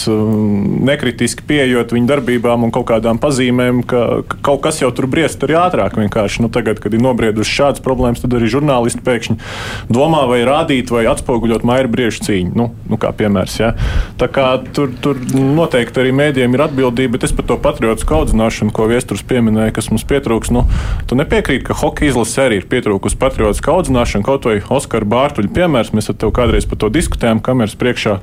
[0.86, 5.42] nekritiski pieejot viņu darbībām un kaut kādām pazīmēm, ka, ka kaut kas jau tur briest
[5.42, 5.98] arī ātrāk.
[5.98, 6.44] Vienkārši.
[6.44, 9.36] Nu, tagad, kad ir nobriedušas šādas problēmas, tad arī žurnālisti pēkšņi
[9.90, 12.54] domā, vai rādīt, vai atspoguļot maira briežu cīņu.
[12.58, 13.58] Nu, nu, kā piemērs.
[13.58, 13.72] Ja?
[14.20, 18.70] Tā kā tur, tur noteikti arī mēdījiem ir atbildība, bet es par to patriotisku audzināšanu,
[18.74, 20.54] ko Viestures pieminēja, kas mums pietrūks.
[20.54, 20.64] Nu,
[21.10, 25.92] tu nepiekrīti, ka hokeja izlase arī ir pietrūkusi patriotisku audzināšanu, kaut vai Oskara Bārtuļa piemērs.
[25.96, 28.18] Mēs ar tevi kādreiz par to diskutējām, kameras priekšā.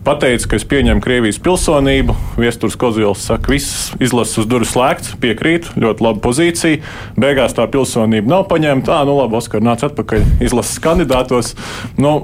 [0.00, 2.14] Pateica, ka es pieņemu Krievijas pilsonību.
[2.40, 6.80] Viestures Kozils saka, viss izlases durvis slēgts, piekrīt, ļoti laba pozīcija.
[7.20, 8.94] Beigās tā pilsonība nav paņemta.
[8.96, 11.52] Ah, nu labi, Oskar, nāc atpakaļ izlases kandidātos.
[12.00, 12.14] Nu,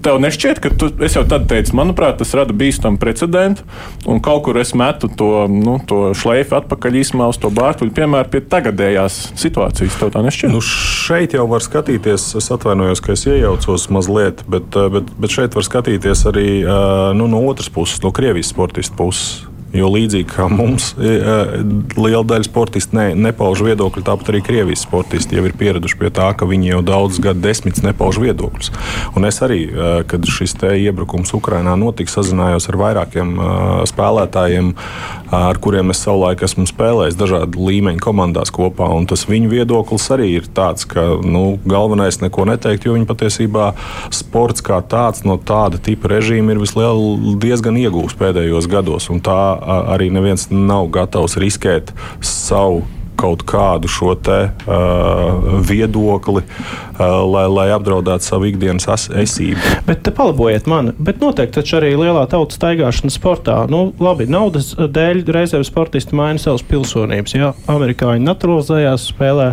[0.00, 3.66] tev nešķiet, ka tu, es jau tad teicu, manuprāt, tas rada bīstamu precedentu.
[4.08, 8.32] Un kaut kur es metu to, nu, to šleifu atpakaļ īsumā uz to bārtuļu, piemēram,
[8.32, 10.00] pie tagadējās situācijas.
[10.00, 10.54] Tev tā nešķiet?
[10.56, 15.36] Nu, šeit jau var skatīties, es atvainojos, ka es iejaucos mazliet, bet, eh, bet, bet
[15.36, 16.72] šeit var skatīties arī eh,
[17.28, 19.55] nu, no otras puses, no Krievijas sportistu puses.
[19.76, 21.60] Jo līdzīgi kā mums, eh,
[21.98, 26.30] liela daļa sportistu ne, nepauž viedokļu, tāpat arī Krievijas sportisti jau ir pieraduši pie tā,
[26.36, 28.70] ka viņi jau daudzus gadu desmitus nepauž viedokļus.
[29.16, 33.36] Un es arī, eh, kad šis iebrukums Ukrainā notika, sazinājos ar vairākiem
[33.86, 34.74] spēlētājiem,
[35.30, 38.88] ar kuriem es savulaik esmu spēlējis dažādu līmeņu komandās kopā.
[39.06, 43.74] Tas viņu viedoklis arī ir tāds, ka nu, galvenais neko neteikt, jo viņi patiesībā
[44.10, 49.10] sports kā tāds no tāda tipa režīma ir vislielākais diezgan iegūts pēdējos gados.
[49.10, 51.92] un Tā arī neviens nav gatavs riskēt
[52.24, 52.84] savu
[53.16, 59.60] kaut kādu šo te, uh, viedokli, uh, lai, lai apdraudētu savu ikdienas as- esību.
[59.86, 60.92] Bet te palabojiet mani.
[60.98, 63.56] Bet noteikti arī lielā tautas staigāšana sportā.
[63.70, 67.34] Nu, labi, naudas dēļ reizēm sportisti maina savas pilsonības.
[67.36, 69.48] Jā, amerikāņi naturalizējās, spēlē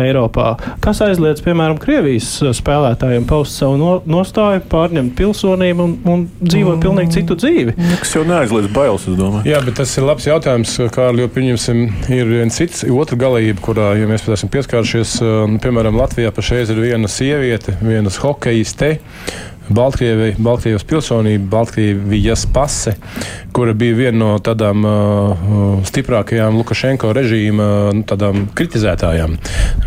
[0.00, 0.54] Eiropā.
[0.84, 7.18] Kas aizliedz, piemēram, Krievijas spēlētājiem paust savu no, nostāju, pārņemt pilsonību un, un dzīvot pilnīgi
[7.20, 7.76] citu dzīvi?
[8.00, 9.46] Tas jau neaizliedz bailes, es domāju.
[9.48, 13.92] Jā, bet tas ir labs jautājums, Kārli, jo pieņemsim, ir viens cits, otra galība, kurā,
[13.96, 18.98] ja mēs esam pieskārušies, um, piemēram, Latvijā pašreiz ir viena sieviete, vienas hokeiste.
[19.68, 22.94] Baltkrievija, Baltkrievijas pilsonība, Baltkrievijas pase,
[23.52, 27.66] kura bija viena no tādām uh, stiprākajām Lukašenko režīma
[27.96, 29.36] nu, tādām kritizētājām.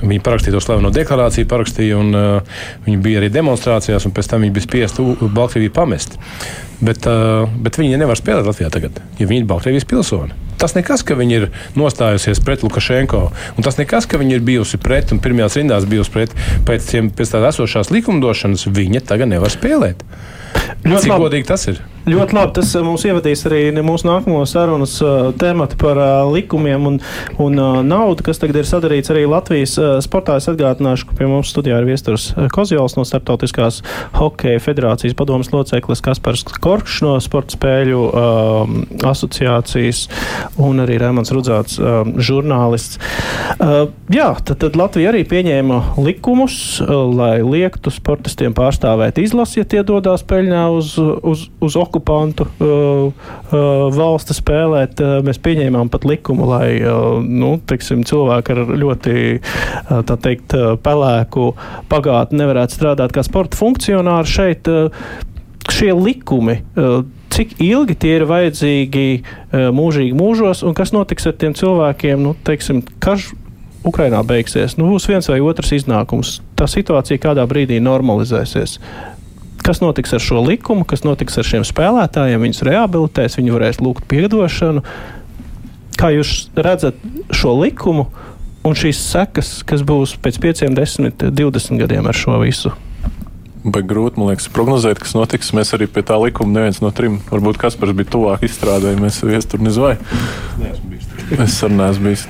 [0.01, 4.45] Viņa parakstīja to slaveno deklarāciju, parakstīja, un uh, viņa bija arī demonstrācijās, un pēc tam
[4.45, 6.17] viņa bija spiesta Baltkrieviju pamest.
[6.81, 10.50] Bet, uh, bet viņi nevar spēlēt Latvijā tagad, ja viņi ir Baltkrievijas pilsoni.
[10.61, 11.47] Tas nekas, ka viņi ir
[11.79, 13.21] nostājusies pret Lukašenko,
[13.57, 16.35] un tas nekas, ka viņi ir bijusi pret un pirmajās rindās bijusi pret
[16.67, 20.05] pēc, pēc tādas esošās likumdošanas, viņa tagad nevar spēlēt.
[20.85, 21.25] Ļoti Cik labi.
[21.25, 21.81] godīgi tas ir?
[22.01, 22.53] Ļoti labi.
[22.57, 26.95] Tas uh, mums ievadīs arī mūsu nākamo sarunas uh, tēmatu par uh, likumiem un,
[27.37, 30.39] un uh, naudu, kas tagad ir sadarīts arī Latvijas sportā.
[30.41, 33.81] Es atgādināšu, ka pie mums studijā ir viesturs Kozjols no Startautiskās
[34.17, 38.01] hokeja federācijas padomas loceklis Kaspars Korkšs no sporta spēļu
[39.05, 40.01] asociācijas
[40.61, 41.77] un arī Rēmans Rudzāts,
[42.21, 42.97] žurnālists.
[44.11, 46.55] Jā, tad, tad Latvija arī pieņēma likumus,
[46.87, 53.61] lai liektu sportistiem pārstāvēt izlasi, ja tie dodas peļņā uz, uz, uz okupantu uh, uh,
[53.93, 55.03] valsti spēlēt.
[55.03, 60.73] Uh, mēs pieņēmām pat likumu, lai uh, nu, teiksim, cilvēki ar ļoti uh, teikt, uh,
[60.81, 61.51] pelēku
[61.91, 64.71] pagātni nevarētu strādāt kā sporta funkcionāri šeit.
[64.71, 65.19] Uh,
[65.71, 71.37] šie likumi, uh, cik ilgi tie ir vajadzīgi uh, mūžīgi mūžos, un kas notiks ar
[71.39, 73.31] tiem cilvēkiem, nu, teiksim, karš
[73.87, 76.39] Ukrainā beigsies, nu, būs viens vai otrs iznākums.
[76.59, 78.77] Tā situācija kādā brīdī normalizēsies.
[79.61, 82.41] Kas notiks ar šo likumu, kas notiks ar šiem spēlētājiem?
[82.41, 84.83] Viņus rehabilitēs, viņi varēs lūgt atdošanu.
[86.01, 86.97] Kā jūs redzat
[87.35, 88.07] šo likumu
[88.65, 92.73] un šīs sekas, kas būs pēc 5, 10, 20 gadiem ar šo visu?
[93.61, 95.51] Bet grūti, man liekas, prognozēt, kas notiks.
[95.53, 99.61] Mēs arī pie tā likuma neviens no trim, varbūt Kaspars bija tuvāk izstrādājai, mēs viestur
[99.61, 99.93] nezvai.
[101.37, 102.25] Es arī neesmu bijis.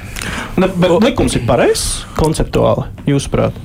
[0.59, 3.55] Ne, bet likums ir pareizs konceptuāli, jūsuprāt?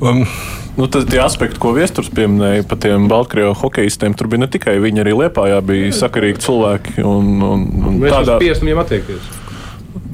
[0.00, 0.24] Um,
[0.72, 4.78] Nu, tad tie aspekti, ko viesturs pieminēja par tiem Baltkrievijas hokeistiem, tur bija ne tikai
[4.80, 6.96] viņi, arī Liepājā bija sakarīgi cilvēki.
[7.04, 9.41] Un, un, un Mēs tādā, esam spiest viņiem attiekties.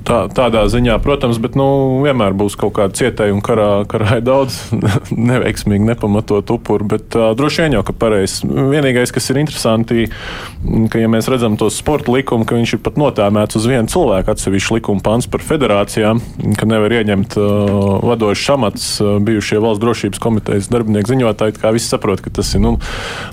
[0.08, 1.66] Tā, tādā ziņā, protams, bet nu,
[2.00, 4.56] vienmēr būs kaut kāda cietēja un karā, karā ir daudz
[5.30, 6.86] neveiksmīgi, nepamatot upuru.
[6.94, 8.40] Bet uh, droši vien jau, ka pareizs.
[8.40, 10.06] Vienīgais, kas ir interesanti,
[10.88, 14.32] ka, ja mēs redzam tos sporta likumu, ka viņš ir pat notēmēts uz vienu cilvēku
[14.32, 16.22] atsevišķu likuma pants par federācijām,
[16.56, 17.76] ka nevar ieņemt uh,
[18.08, 21.58] vadošs amats uh, bijušie valsts drošības komitejas darbinieku ziņotāji.
[21.60, 22.78] Kā visi saprot, ka tas ir nu,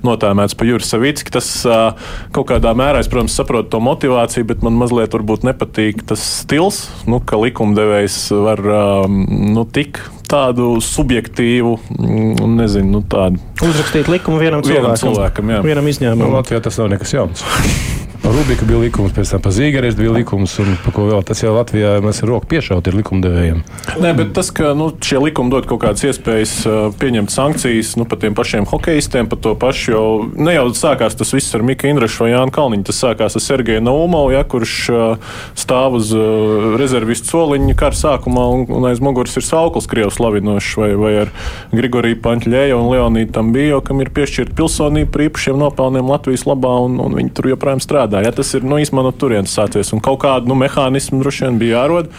[0.03, 1.31] notēmēts pa Juris Savicki.
[1.39, 6.03] Tas uh, kaut kādā mērā, es, protams, saprotu to motivāciju, bet man mazliet varbūt nepatīk
[6.11, 8.62] tas stils stils, nu, ka likumdevējs var
[9.06, 13.41] um, nu, tik tādu subjektīvu, mm, nezinu, nu, tādu.
[13.62, 14.95] Uzrakstīt likumu vienam cilvēkam.
[14.95, 15.62] Vienam, cilvēkam, jā.
[15.65, 16.32] vienam izņēmumam.
[16.32, 17.45] Nu, Latvijā tas nav nekas jauns.
[18.25, 21.21] Rubika bija likums, pēc tam pa Zīgeres bija likums, un pa ko vēl.
[21.27, 23.59] Tas jau Latvijā mēs ar roku piešaut ir likumdevējiem.
[24.01, 28.07] Nē, bet tas, ka nu, šie likumi dod kaut kādas iespējas uh, pieņemt sankcijas nu,
[28.09, 31.89] par tiem pašiem hokeistiem, par to pašu jau ne jau sākās tas viss ar Mika
[31.91, 32.88] Indrašu vai Jānu Kalniņu.
[32.89, 38.47] Tas sākās ar Sergeju Naumovu, ja, kurš uh, stāv uz uh, rezervistu soliņa kara sākumā,
[38.57, 41.33] un, un aiz muguras ir Saukls Krievs slavinošs, vai, vai ar
[41.75, 46.97] Grigoriju Paņķļēju un Leonīdu Tambījo, kam ir piešķirta pilsonība par īpašiem nopelniem Latvijas labā, un,
[47.05, 48.25] un viņi tur joprojām strādā strādā.
[48.25, 48.32] Ja?
[48.36, 49.93] Tas ir nu, īstenībā no turienes sācies.
[49.93, 52.12] Un kaut kādu nu, mehānismu droši vien bija jārod.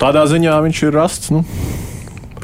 [0.00, 1.30] Tādā ziņā viņš ir rasts.
[1.30, 1.44] Nu,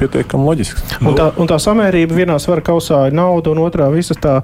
[0.01, 0.97] pietiekami loģisks.
[1.01, 4.39] Un tā, un tā samērība vienā svara kausā ir nauda, un otrā visa tā,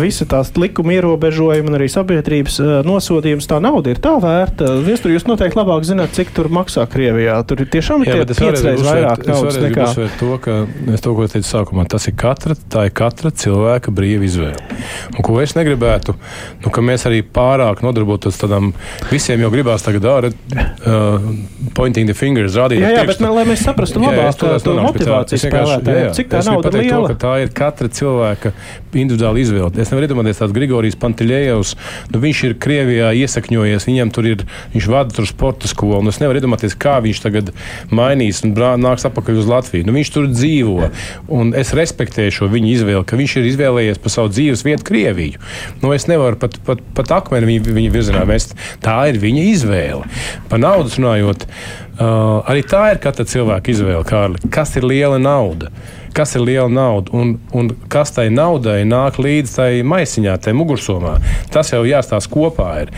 [0.00, 3.48] visa tās likuma ierobežojuma un arī sabiedrības nosodījums.
[3.50, 4.72] Tā nauda ir tā vērta.
[4.86, 7.38] Viestur, jūs noteikti labāk zināt, cik tur maksā Krievijā.
[7.48, 9.90] Tur ir tiešām ir piecreiz vairāk naudas nekā.
[10.20, 10.58] To, ka,
[10.94, 14.80] es to, ko teicu sākumā, tas ir katra, tā ir katra cilvēka brīva izvēle.
[15.16, 16.16] Un ko es negribētu,
[16.64, 18.72] nu, ka mēs arī pārāk nodarbotos tādām,
[19.10, 21.28] visiem jau gribās tagad ārēt, uh,
[21.76, 22.82] pointing the fingers, rādīt.
[22.82, 24.15] Jā, jā, bet, lai mēs saprastu labāk,
[24.64, 26.10] to motivāciju spēlētājiem.
[26.16, 27.12] Cik tā ir liela?
[27.12, 28.52] To, tā ir katra cilvēka
[28.96, 29.70] individuāla izvēle.
[29.82, 31.72] Es nevaru iedomāties tāds Grigorijas Pantiļējevs.
[32.12, 36.04] Nu, viņš ir Krievijā iesakņojies, viņam tur ir, viņš vada tur sporta skolu.
[36.12, 37.52] Es nevaru iedomāties, kā viņš tagad
[37.94, 39.88] mainīs un nāks atpakaļ uz Latviju.
[39.88, 40.90] Nu, viņš tur dzīvo.
[41.36, 45.42] Un es respektēju šo viņa izvēli, ka viņš ir izvēlējies pa savu dzīves vietu Krieviju.
[45.82, 48.56] Nu, es nevaru pat, pat, pat akmeni viņa, viņa virzienā mest.
[48.84, 50.06] Tā ir viņa izvēle.
[50.50, 51.46] Par naudas runājot.
[51.46, 54.50] Uh, arī tā ir katra cilvēka izvēle, Kārli.
[54.52, 55.70] Kas ir liela nauda?
[56.16, 61.16] Kas ir liela nauda un, un kas tai naudai nāk līdz tai maisiņā, tai mugursomā?
[61.52, 62.70] Tas jau jāstāsta kopā.
[62.84, 62.92] Ir.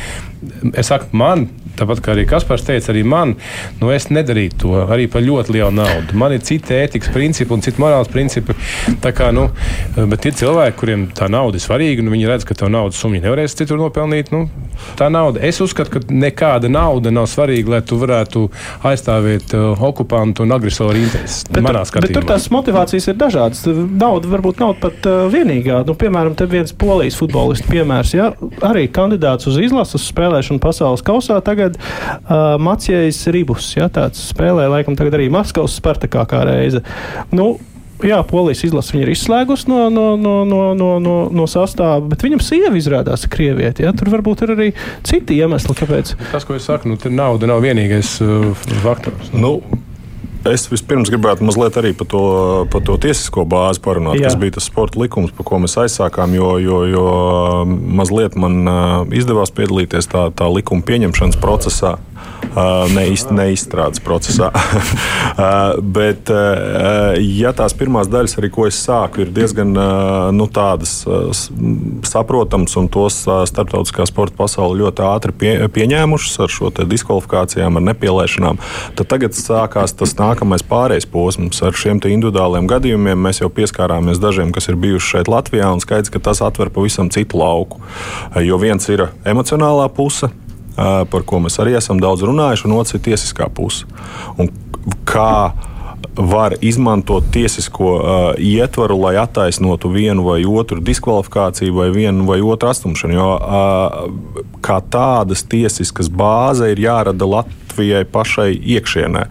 [0.75, 3.37] Es saku, man Tāpat kā arī Kaspars teica, arī man,
[3.81, 6.17] nu, es nedarītu to arī par ļoti lielu naudu.
[6.19, 8.57] Man ir citi ētikas principi un citi morāls principi.
[9.03, 9.49] Tā kā, nu,
[9.97, 13.21] bet ir cilvēki, kuriem tā nauda ir svarīga, un viņi redz, ka tā naudas summa
[13.23, 14.33] nevarēs citur nopelnīt.
[14.35, 14.47] Nu,
[14.99, 15.43] tā nauda.
[15.47, 18.47] Es uzskatu, ka nekāda nauda nav svarīga, lai tu varētu
[18.89, 21.45] aizstāvēt uh, okupantu un agresoru intereses.
[21.49, 22.09] Bet, manā skatījumā.
[22.09, 23.65] Bet tur tās motivācijas ir dažādas.
[23.69, 25.83] Nauda varbūt nav pat uh, vienīgā.
[25.89, 28.31] Nu, piemēram, te viens polijas futbolists piemērs, ja,
[28.67, 31.81] arī kandidāts uz izlases spēlēšanu pasaules kausā tagad tagad
[32.29, 33.77] uh, Macijais Ribus.
[33.77, 36.85] Ja, tāds spēlē laikam tagad arī Maskavas Spartakā kā reize.
[37.33, 37.59] Nu,
[37.99, 42.23] Jā, polijas izlase viņa ir izslēgusi no, no, no, no, no, no, no sastāvā, bet
[42.23, 43.83] viņam sieva izrādās krievieti.
[43.83, 43.91] Ja?
[43.91, 44.69] Tur varbūt ir arī
[45.03, 46.13] citi iemesli, kāpēc.
[46.31, 48.55] Tas, ko es saku, nu, nauda nav vienīgais uh,
[48.85, 49.35] faktors.
[49.35, 49.57] Nu.
[50.53, 52.23] Es vispirms gribētu mazliet arī par to,
[52.73, 54.31] par to tiesisko bāzi parunāt, Jā.
[54.31, 56.35] kas bija tas sporta likums, par ko mēs aizsākām.
[56.37, 57.07] Jo, jo, jo
[57.69, 58.61] mazliet man
[59.15, 61.97] izdevās piedalīties tā, tā likuma pieņemšanas procesā
[62.95, 64.51] neist, neizstrādes procesā.
[65.99, 66.31] Bet,
[67.23, 69.75] ja tās pirmās daļas, arī ko es sāku, ir diezgan
[70.35, 71.01] nu, tādas
[72.09, 78.61] saprotamas, un tos starptautiskā sporta pasaule ļoti ātri pie, pieņēmušas ar šo diskvalifikācijām, ar nepielēšanām,
[78.99, 81.63] tad tagad sākās tas nākamais pārējais posms.
[81.65, 86.13] Ar šiem individuāliem gadījumiem mēs jau pieskārāmies dažiem, kas ir bijuši šeit Latvijā, un skaidrs,
[86.15, 87.81] ka tas atver pavisam citu lauku.
[88.45, 90.31] Jo viens ir emocionālā puse,
[90.79, 93.89] par ko mēs arī esam daudz runājuši, un otrs ir tiesiskā puse.
[94.39, 94.53] Un
[95.09, 95.53] kā
[96.19, 102.71] var izmantot tiesisko uh, ietvaru, lai attaisnotu vienu vai otru diskvalifikāciju vai vienu vai otru
[102.71, 103.15] atstumšanu.
[103.15, 109.23] Jo uh, kā tādas tiesiskas bāze ir jārada Latvijā Latvijai pašai iekšienē.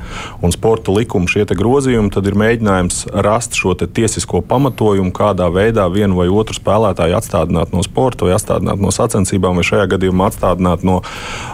[0.41, 6.15] Un sporta likuma šie grozījumi tad ir mēģinājums rast šo tiesisko pamatojumu, kādā veidā vienu
[6.15, 11.01] vai otru spēlētāju atstādināt no sporta, vai atstādināt no sacensībām, vai šajā gadījumā atstādināt no,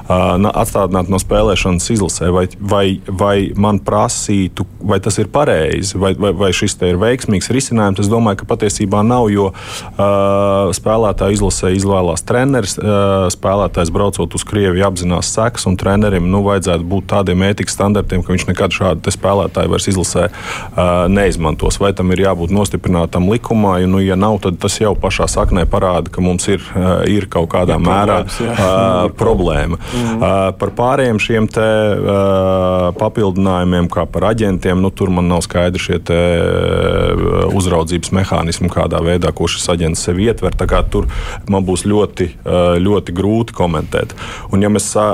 [0.09, 2.29] atstādināt no spēlēšanas izlasē.
[2.33, 7.51] Vai, vai, vai man prasītu, vai tas ir pareizi, vai, vai, vai šis ir veiksmīgs
[7.53, 8.03] risinājums.
[8.03, 12.75] Es domāju, ka patiesībā nav, jo uh, spēlētāju izlasē izvēlās treneris.
[12.79, 18.23] Uh, spēlētājs braucot uz Krieviju apzinās sekas, un trenerim nu, vajadzētu būt tādiem ētikas standartiem,
[18.23, 21.79] ka viņš nekad šādu spēlētāju vairs izlasē uh, neizmantos.
[21.81, 25.65] Vai tam ir jābūt nostiprinātam likumā, jo, nu, ja nav, tad tas jau pašā saknē
[25.69, 29.79] parāda, ka mums ir, uh, ir kaut kādā ir mērā uh, problēma.
[29.93, 30.17] Mm.
[30.17, 35.81] Uh, par pārējiem šiem te, uh, papildinājumiem, kā par aģentiem, nu, tur man nav skaidri
[35.81, 40.57] šie te, uh, uzraudzības mehānismi, kādā veidā, ko šis aģents sev ietver.
[40.93, 41.09] Tur
[41.51, 44.15] man būs ļoti, uh, ļoti grūti komentēt.
[44.51, 45.13] Un, ja mēs uh,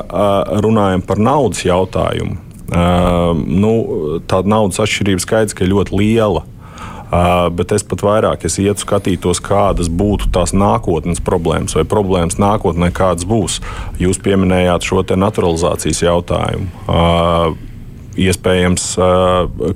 [0.63, 2.39] runājam par naudas jautājumu,
[2.72, 3.74] uh, nu,
[4.32, 6.46] tā naudas atšķirība skaidrs, ka ļoti liela.
[7.10, 12.91] Bet es pat vairāk es ietu skatītos, kādas būtu tās nākotnes problēmas, vai problēmas nākotnē
[12.93, 13.58] kādas būs.
[14.02, 16.69] Jūs pieminējāt šo naturalizācijas jautājumu.
[18.19, 18.86] Iespējams,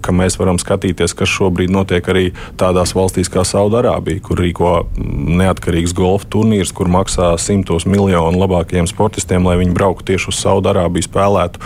[0.03, 2.23] ka mēs varam skatīties, kas šobrīd notiek arī
[2.59, 9.45] tādās valstīs kā Saudārābija, kur rīko neatkarīgs golfa turnīrs, kur maksā simtos miljonu labākajiem sportistiem,
[9.47, 11.61] lai viņi brauktu tieši uz Saudārābiju, spēlētu,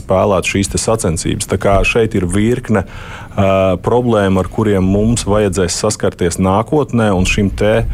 [0.00, 1.50] spēlētu šīs sacensības.
[1.50, 2.86] Tā kā šeit ir virkne
[3.84, 7.84] problēmu, ar kuriem mums vajadzēs saskarties nākotnē, un šim te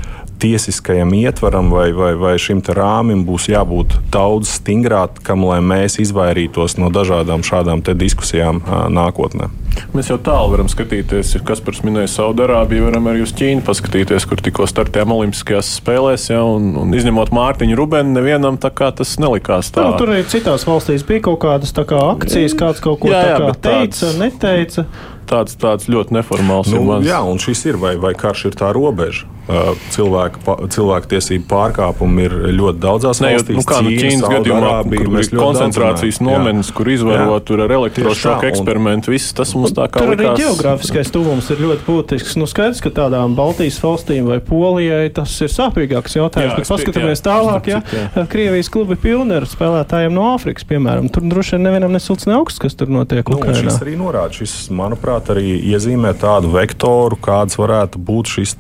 [0.42, 6.90] tiesiskajam ietvaram vai, vai, vai šim rāmim būs jābūt daudz stingrākam, lai mēs izvairītos no
[6.92, 9.49] dažādām šādām diskusijām nākotnē.
[9.92, 14.40] Mēs jau tālu varam skatīties, kas par minēju Saudārābiju, varam arī uz Ķīnu paskatīties, kur
[14.40, 16.31] tikko startējām Olimpiskajās spēlēs.
[16.33, 19.85] Ja, un, un izņemot Mārtiņu Rubenu, nevienam tas nelikās tā.
[19.85, 23.37] Nu, tur arī citās valstīs bija kaut kādas kā, akcijas, kāds kaut ko jā, jā,
[23.42, 24.18] kā, teica, tāds...
[24.22, 24.87] neteica
[25.29, 26.72] tāds, tāds ļoti neformāls.
[26.72, 29.29] Nu, jā, un šis ir, vai, vai karš ir tā robeža.
[29.46, 30.40] Cilvēku,
[30.74, 33.59] cilvēku tiesību pārkāpumi ir ļoti daudzās ne, valstīs.
[33.61, 39.12] Nu, kā no Ķīnas gadījumā, kur ir koncentrācijas nometnes, kur izvaro tur ar elektrošoku eksperimentu,
[39.14, 40.32] viss tas mums tā kā tur likās.
[40.32, 42.35] Arī geogrāfiskais tuvums ir ļoti būtisks.
[42.40, 47.22] Nu, skaidrs, ka tādām Baltijas valstīm vai Polijai tas ir sāpīgāks jautājums, jā, bet paskatāmies
[47.22, 48.26] jā, tālāk, ja jā.
[48.32, 51.06] Krievijas klubi pilni ar spēlētājiem no Āfrikas, piemēram.
[51.14, 53.22] Tur droši vien nevienam nesilts ne augsts, kas tur notiek.
[53.30, 58.59] Nu, šis arī norāda, šis, manuprāt, arī iezīmē tādu vektoru, kāds varētu būt šis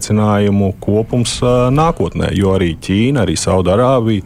[0.00, 1.40] izaicinājumu kopums
[1.72, 2.32] nākotnē.
[2.32, 4.22] Jo arī Ķīna, arī Saudārābija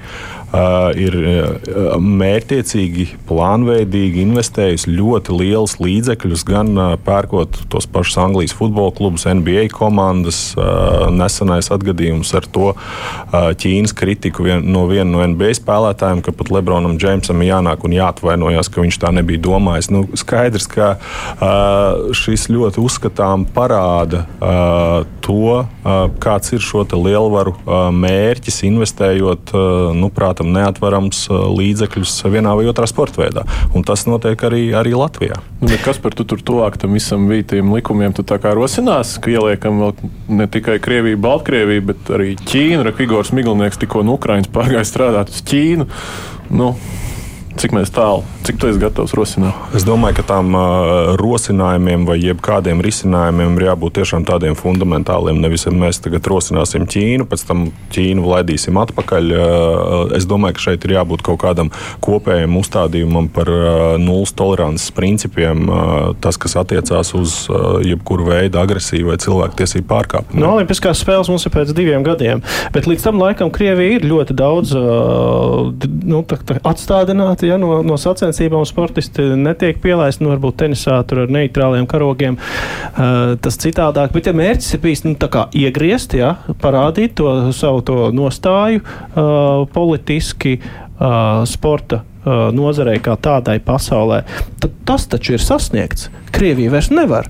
[0.98, 8.94] ir uh, mērķiecīgi, plānveidīgi investējusi ļoti liels līdzekļus, gan uh, pērkot tos pašus Anglijas futbola
[8.94, 10.42] klubus, NBA komandas.
[11.14, 12.72] Nesenais atgadījums ar to
[13.32, 18.70] Ķīnas kritiku vien, no viena no NBA spēlētājiem, ka pat Lebronam Džeimsam jānāk un jāatvainojas,
[18.72, 19.90] ka viņš tā nebija domājis.
[19.94, 20.94] Nu, skaidrs, ka
[22.16, 24.24] šis ļoti uzskatām parāda
[25.24, 25.64] to,
[26.22, 27.54] kāds ir šo lielvaru
[27.94, 29.54] mērķis, investējot,
[29.96, 33.44] nu, prātam, tam neatverams uh, līdzekļus vienā vai otrā sporta veidā.
[33.74, 35.40] Un tas notiek arī, arī Latvijā.
[35.64, 38.12] Nu, kas par tu tur tuvāk tam visam vītiem likumiem?
[38.14, 39.94] Tu tā kā rosinās, ka ieliekam vēl
[40.28, 42.84] ne tikai Krieviju, Baltkrieviju, bet arī Ķīnu.
[42.84, 45.88] Rekvigors Miglinieks tikko no Ukrainas pārgāja strādāt uz Ķīnu.
[46.54, 46.74] Nu,
[47.54, 49.54] Cik tālu, cik tu esi gatavs rosināt?
[49.78, 55.38] Es domāju, ka tām uh, rosinājumiem vai jebkādiem risinājumiem ir jābūt tiešām tādiem fundamentāliem.
[55.42, 59.30] Nevis mēs tagad rosināsim Ķīnu, pēc tam Ķīnu laidīsim atpakaļ.
[59.30, 61.70] Uh, es domāju, ka šeit ir jābūt kaut kādam
[62.04, 63.68] kopējam uzstādījumam par uh,
[64.02, 70.42] nulles tolerances principiem, uh, tas, kas attiecās uz uh, jebkuru veidu agresiju vai cilvēktiesību pārkāpumu.
[70.42, 72.42] No Olimpiskās spēles mums ir pēc diviem gadiem,
[72.74, 75.70] bet līdz tam laikam Krievija ir ļoti daudz uh,
[76.02, 76.58] nu, tā, tā
[77.44, 83.36] atstādināta ja no, no sacensībām sportisti netiek pielaisti, nu, varbūt tenisā ar neitrāliem karogiem, uh,
[83.40, 84.12] tas citādāk.
[84.12, 85.14] Bet ja mērķis ir bijis nu,
[85.52, 93.60] iegriezt, ja, parādīt to savu to nostāju uh, politiski uh, sporta uh, nozarei kā tādai
[93.60, 94.24] pasaulē,
[94.60, 96.10] tad tas taču ir sasniegts.
[96.32, 97.28] Krievija vairs nevar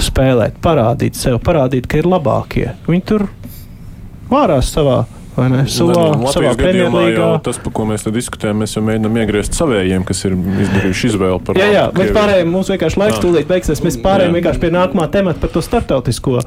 [0.00, 2.72] spēlēt, parādīt sev, parādīt, ka ir labākie.
[2.88, 3.28] Viņi tur
[4.30, 5.04] vārās savā
[5.36, 5.62] vai ne?
[5.70, 7.28] Savā, ne, savā Premjerlīgā.
[7.46, 11.60] Tas, par ko mēs diskutējam, mēs jau mēģinām iegriezt savējiem, kas ir izdarījuši izvēli par
[11.60, 13.22] Jā, jā, bet pārējiem mums vienkārši laiks jā.
[13.24, 13.82] tūlīt beigsies.
[13.84, 14.38] Mēs pārējiem jā.
[14.40, 16.46] vienkārši pie nākamā temata par to startautisko uh,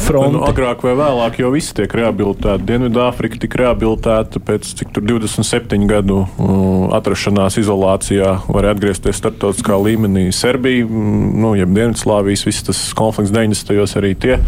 [0.00, 0.36] fronti.
[0.38, 2.66] Nu, agrāk vai vēlāk jau viss tiek rehabilitēti.
[2.68, 10.28] Dienvidāfrika tika rehabilitēta pēc cik tur 27 gadu uh, atrašanās izolācijā, var atgriezties starptautiskā līmenī.
[10.34, 13.98] Serbija, nu, jeb Dienvidslāvijas, viss tas konflikts 90.
[14.00, 14.38] arī tie.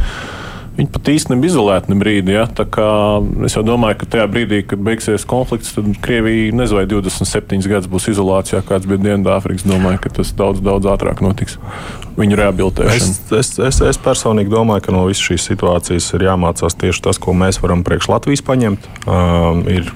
[0.81, 2.33] Viņi pat īsti nebija izolēti ne brīdi.
[2.33, 2.47] Ja?
[3.45, 8.09] Es domāju, ka tajā brīdī, kad beigsies konflikts, tad Krievija nezinu, vai 27 gadus būs
[8.14, 9.66] izolācijā, kāds bija Dienvidāfrikas.
[9.69, 11.59] Domāju, ka tas daudz, daudz ātrāk notiks.
[12.21, 12.97] viņu rehabilitēšanu?
[12.97, 17.21] Es, es, es, es personīgi domāju, ka no visas šīs situācijas ir jāmācās tieši tas,
[17.21, 18.88] ko mēs varam priekš Latvijas paņemt.
[19.05, 19.88] Um, ir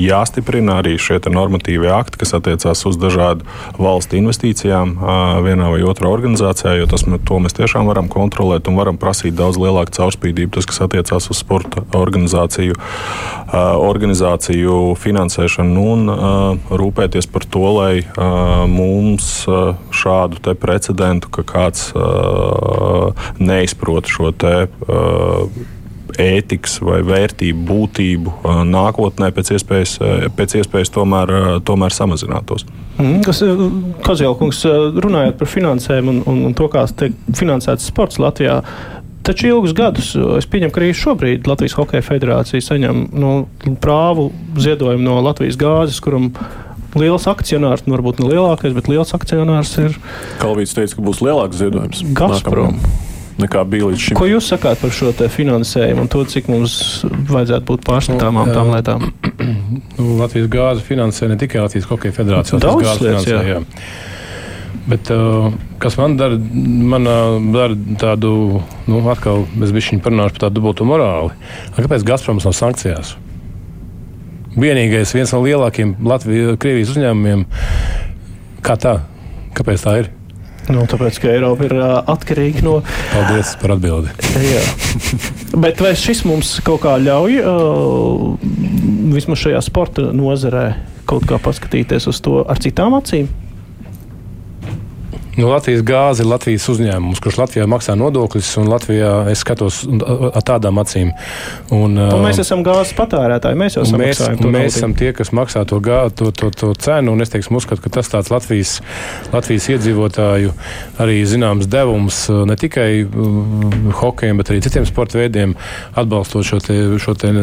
[0.00, 3.46] jāstiprina arī šie normatīvie akti, kas attiecās uz dažādu
[3.80, 5.12] valstu investīcijām uh,
[5.44, 9.60] vienā vai otrā organizācijā, jo tas, to mēs tiešām varam kontrolēt un varam prasīt daudz
[9.60, 10.54] lielāku caurspīdību.
[10.56, 17.92] Tas, kas attiecās uz sporta organizāciju, uh, organizāciju finansēšanu un uh, rūpēties par to, lai
[18.02, 24.68] uh, mums uh, šādu precedentu, ka kāds uh, neizprot šo te.
[24.86, 25.74] Uh,
[26.22, 32.64] ētikas vai vērtību būtību uh, nākotnē pēc iespējas, uh, pēc iespējas tomēr, uh, tomēr samazinātos.
[32.96, 33.42] Mm, kas,
[34.06, 34.62] Kozjēlkungs,
[35.04, 38.62] runājot par finansēm un, un, un to, kā tiek finansēts sports Latvijā,
[39.26, 43.32] Taču ilgus gadus es pieņemu, ka arī šobrīd Latvijas Hokeja federācija saņem no
[43.82, 44.28] prāvu
[44.62, 46.30] ziedojumu no Latvijas gāzes, kuram
[46.96, 49.98] liels akcionārs, nu, varbūt ne lielākais, bet liels akcionārs ir.
[50.38, 52.04] Kalvīts teica, ka būs lielāks ziedojums.
[52.16, 52.78] Gazprom.
[53.36, 54.16] Nekā bija līdz šim.
[54.16, 59.08] Ko jūs sakāt par šo finansējumu un to, cik mums vajadzētu būt pārskatāmām tām lietām?
[59.96, 63.40] Nu, Latvijas gāze finansē ne tikai Latvijas Hokeja federācija, Daudz lietas, jā.
[63.44, 63.58] jā.
[64.86, 65.50] Bet, uh,
[65.82, 70.86] kas man dara, man uh, dara tādu, nu, atkal mēs bišķiņi parunāšu par tādu dubultu
[70.86, 71.34] morāli.
[71.74, 73.16] Kāpēc Gazproms nav sankcijās?
[74.56, 77.44] vienīgais, viens no lielākajiem Latvijas, Krievijas uzņēmumiem.
[78.64, 78.98] Kā tā?
[79.56, 80.12] Kāpēc tā ir?
[80.66, 82.80] Nu, tāpēc, ka Eiropa ir uh, atkarīga no.
[83.12, 84.10] Paldies par atbildi.
[84.50, 84.64] Jā.
[85.62, 88.48] Bet vai šis mums kaut kā ļauj, uh,
[89.14, 90.66] vismaz šajā sporta nozarē,
[91.06, 93.30] kaut kā paskatīties uz to ar citām acīm?
[95.36, 100.44] Nu, Latvijas gāze ir Latvijas uzņēmums, kurš Latvijā maksā nodokļus, un Latvijā es skatos ar
[100.48, 101.10] tādām acīm.
[101.76, 103.58] Un, un mēs esam gāzes patērētāji.
[103.60, 107.12] Mēs jau esam mēs, mēs esam tie, kas maksā to, gā, to, to, to cenu,
[107.12, 108.78] un es teiksim, uzskatu, ka tas tāds Latvijas,
[109.34, 110.54] Latvijas iedzīvotāju
[111.04, 115.52] arī zināms devums ne tikai uh, hokejiem, bet arī citiem sporta veidiem,
[116.00, 117.34] atbalstot šo, te, šo te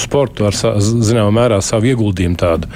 [0.00, 2.68] sportu ar zināmā mērā savu ieguldījumu tādu.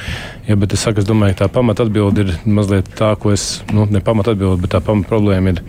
[0.49, 3.63] Ja, bet es, saku, es domāju, ka tā pamata atbilde ir mazliet tā, ko es,
[3.73, 5.63] nu, ne pamata atbilde, bet tā pamata problēma ir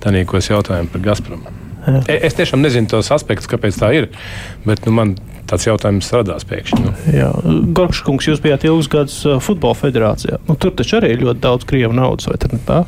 [0.00, 1.44] tā, ko es jautāju par Gazprom.
[1.82, 2.00] Jā.
[2.06, 4.08] E, es tiešām nezinu tos aspektus, kāpēc tā ir,
[4.64, 5.16] bet nu, man
[5.50, 6.82] tāds jautājums radās pēkšņi.
[6.86, 7.60] Nu.
[7.76, 10.38] Gorkškungs, jūs bijāt ilgus gadus uh, futbola federācijā.
[10.48, 12.82] Nu, tur taču arī ir ļoti daudz krievu naudas, vai ne tā?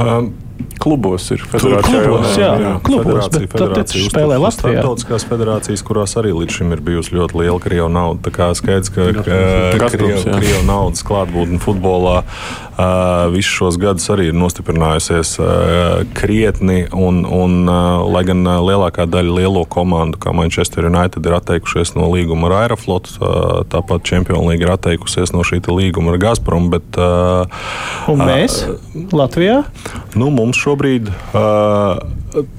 [0.00, 0.32] Um,
[0.80, 2.02] klubos ir federācija.
[2.06, 4.78] Klubos, jā, jā, klubos, federācija, bet federācija spēlē Latvijā.
[4.78, 8.22] Startautiskās federācijas, kurās arī līdz šim ir bijusi ļoti liela krievu nauda.
[8.28, 14.38] Tā kā skaidrs, ka, krievu, krievu naudas klātbūtne futbolā uh, visus šos gadus arī ir
[14.38, 21.24] nostiprinājusies uh, krietni, un, un uh, lai gan lielākā daļa lielo komandu, kā Manchester United,
[21.26, 26.14] ir atteikušies no līguma ar Aeroflot, uh, tāpat Champions League ir atteikusies no šī līguma
[26.14, 26.70] ar Gazprom.
[26.72, 27.46] Bet, uh,
[28.12, 28.78] un mēs uh,
[29.14, 29.62] Latvijā?
[30.18, 31.98] Nu, mums šobrīd uh,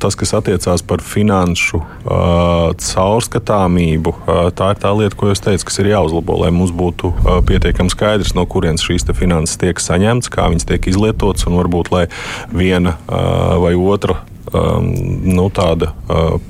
[0.01, 5.67] tas, kas attiecās par finanšu uh, caurskatāmību, uh, tā ir tā lieta, ko es teicu,
[5.69, 7.13] kas ir jāuzlabo, lai mums būtu
[7.47, 12.05] pietiekami skaidrs, no kurienes šīs finanses tiek saņemtas, kā viņas tiek izlietotas, un varbūt lai
[12.51, 14.19] viena vai otra
[14.51, 14.89] um,
[15.27, 15.93] nu, tāda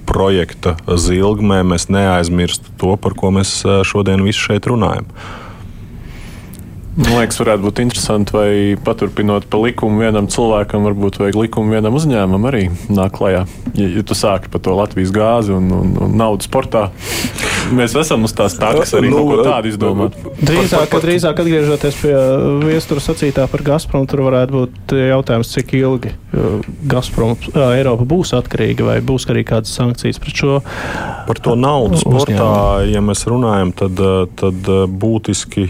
[0.10, 5.10] projekta zilgmē mēs neaizmirstu to, par ko mēs šodien visi šeit runājam.
[6.94, 8.50] Man liekas, varētu būt interesanti, vai
[8.86, 13.48] paturpinot pa likumu vienam cilvēkam, varbūt vajag likumu vienam uzņēmumam arī nāk klajā.
[13.74, 16.92] Ja, ja tu sāki par to Latvijas gāzi un, un, un naudu sportā,
[17.74, 20.20] mēs esam uz tās tādas arī nu, kaut ko tādu izdomāt.
[20.38, 22.14] Drīzāk, par, par, drīzāk atgriežoties pie
[22.68, 26.14] viestura sacītā par Gazprom, tur varētu būt jautājums, cik ilgi
[26.94, 30.60] Gazprom Eiropa būs atkarīga vai būs arī kādas sankcijas pret šo.
[31.26, 32.54] Par to naudu sportā,
[32.86, 34.02] ja mēs runājam, tad,
[34.38, 34.72] tad
[35.02, 35.68] būtiski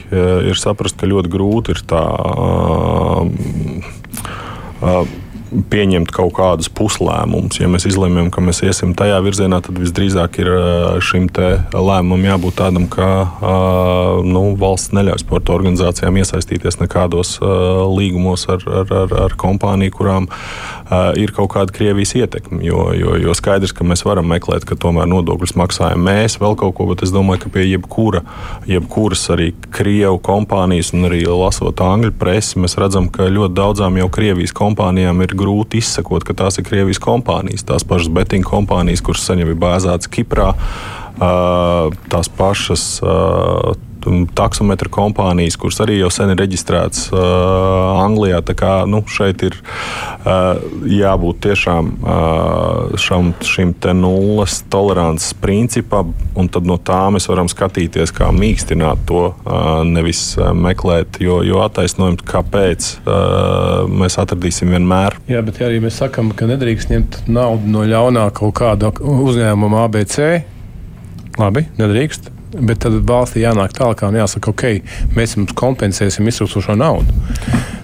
[0.51, 2.03] ir saprast, ka ļoti grūti ir tā.
[2.33, 3.29] Uh,
[4.83, 5.22] uh,
[5.69, 7.59] pieņemt kaut kādus puslēmumus.
[7.61, 10.49] Ja mēs izlemjam, ka mēs iesim tajā virzienā, tad visdrīzāk ir
[11.03, 13.09] šim lēmumam jābūt tādam, ka
[14.25, 20.29] nu, valsts neļauj sporta organizācijām iesaistīties nekādos līgumos ar, ar, ar, ar kompāniju, kurām
[21.19, 22.61] ir kaut kāda Krievijas ietekme.
[22.65, 26.75] Jo, jo, jo skaidrs, ka mēs varam meklēt, ka tomēr nodokļus maksājam mēs vēl kaut
[26.77, 28.23] ko, bet es domāju, ka pie jebkura,
[28.69, 34.09] jebkuras arī Krievu kompānijas un arī lasot angļu presi, mēs redzam, ka ļoti daudzām jau
[34.13, 39.27] Krievijas kompānijām ir grūti izsekot, ka tās ir Krievijas kompānijas, tās pašas betting kompānijas, kuras
[39.27, 40.53] saņem bāzētas Kiprā,
[41.19, 42.87] tās pašas
[44.35, 48.41] taksometru kompānijas, kuras arī jau sen ir reģistrētas uh, Anglijā.
[48.45, 56.49] Tā kā nu, šeit ir uh, jābūt tiešām uh, šam, šim nulles tolerances principam, un
[56.67, 62.89] no tā mēs varam skatīties, kā mīkstināt to, uh, nevis meklēt, jo, jo attaisnojums, kāpēc
[63.03, 65.19] uh, mēs atradīsim vienmēr.
[65.31, 69.87] Jā, bet ja arī mēs sakām, ka nedrīkst ņemt naudu no ļaunā kaut kāda uzņēmuma
[69.87, 70.43] ABC.
[71.39, 72.29] Labi, nedrīkst.
[72.53, 74.65] Bet tad valstī jānāk tālāk un jāsaka, ok,
[75.17, 77.15] mēs jums kompensēsim iztrūkstošo naudu.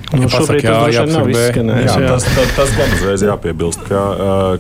[0.10, 1.90] Nu, ja šobrīd pasaka, jā, tas nav izskanējis.
[1.90, 2.14] Jā, jā.
[2.14, 4.04] Tas, tas, tas gan uzreiz jāpiebilst, ka,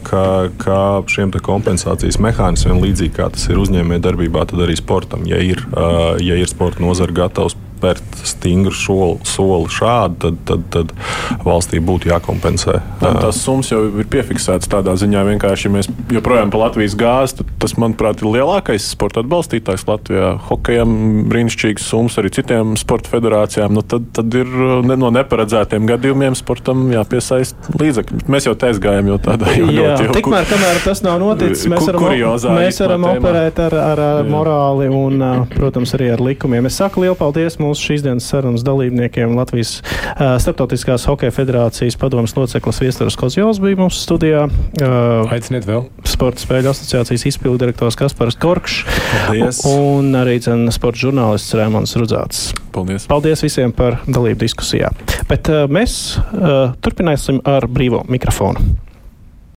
[0.05, 0.23] ka,
[0.61, 0.77] ka
[1.09, 5.63] šiem kompensācijas mehānismiem, līdzīgi kā tas ir uzņēmējdarbībā, tad arī sportam, ja ir,
[6.21, 10.93] ja ir sporta nozara gatavs spērt stingru soli, soli šādi, tad, tad, tad
[11.47, 12.79] valstī būtu jākompensē.
[12.99, 17.39] Man tās summas jau ir piefiksētas tādā ziņā, vienkārši, ja mēs joprojām pa Latvijas gāzi,
[17.39, 20.33] tad tas, manuprāt, ir lielākais sporta atbalstītājs Latvijā.
[20.49, 20.91] Hokejam
[21.31, 23.73] brīnišķīgas summas arī citiem sporta federācijām.
[23.75, 24.49] Nu, tad, tad ir
[24.85, 28.25] ne, no neparedzētiem gadījumiem sportam jāpiesaist līdzekļi.
[28.31, 30.15] Mēs jau taisgājam jau tādā jau Jā, ļoti jau.
[30.19, 32.07] Tikmēr, kamēr tas nav noticis, mēs varam,
[32.57, 35.23] mēs varam operēt ar, ar, ar morāli un,
[35.53, 36.67] protams, arī ar likumiem.
[36.69, 41.97] Es saku lielu paldies mums mūsu šīs dienas sarunas dalībniekiem Latvijas uh, Startautiskās hokeja federācijas
[41.99, 44.45] padomas loceklis Viestures Kozjovs bija mūsu studijā.
[44.81, 45.85] Uh, Aiciniet vēl.
[46.09, 48.83] Sporta spēļu asociācijas izpildu direktors Kaspars Korkšs.
[49.29, 49.61] Paldies.
[49.69, 52.49] Un arī dzen, sporta žurnālists Rēmons Rudzāts.
[52.75, 53.07] Paldies.
[53.09, 54.91] Paldies visiem par dalību diskusijā.
[55.29, 58.88] Bet uh, mēs uh, turpināsim ar brīvo mikrofonu.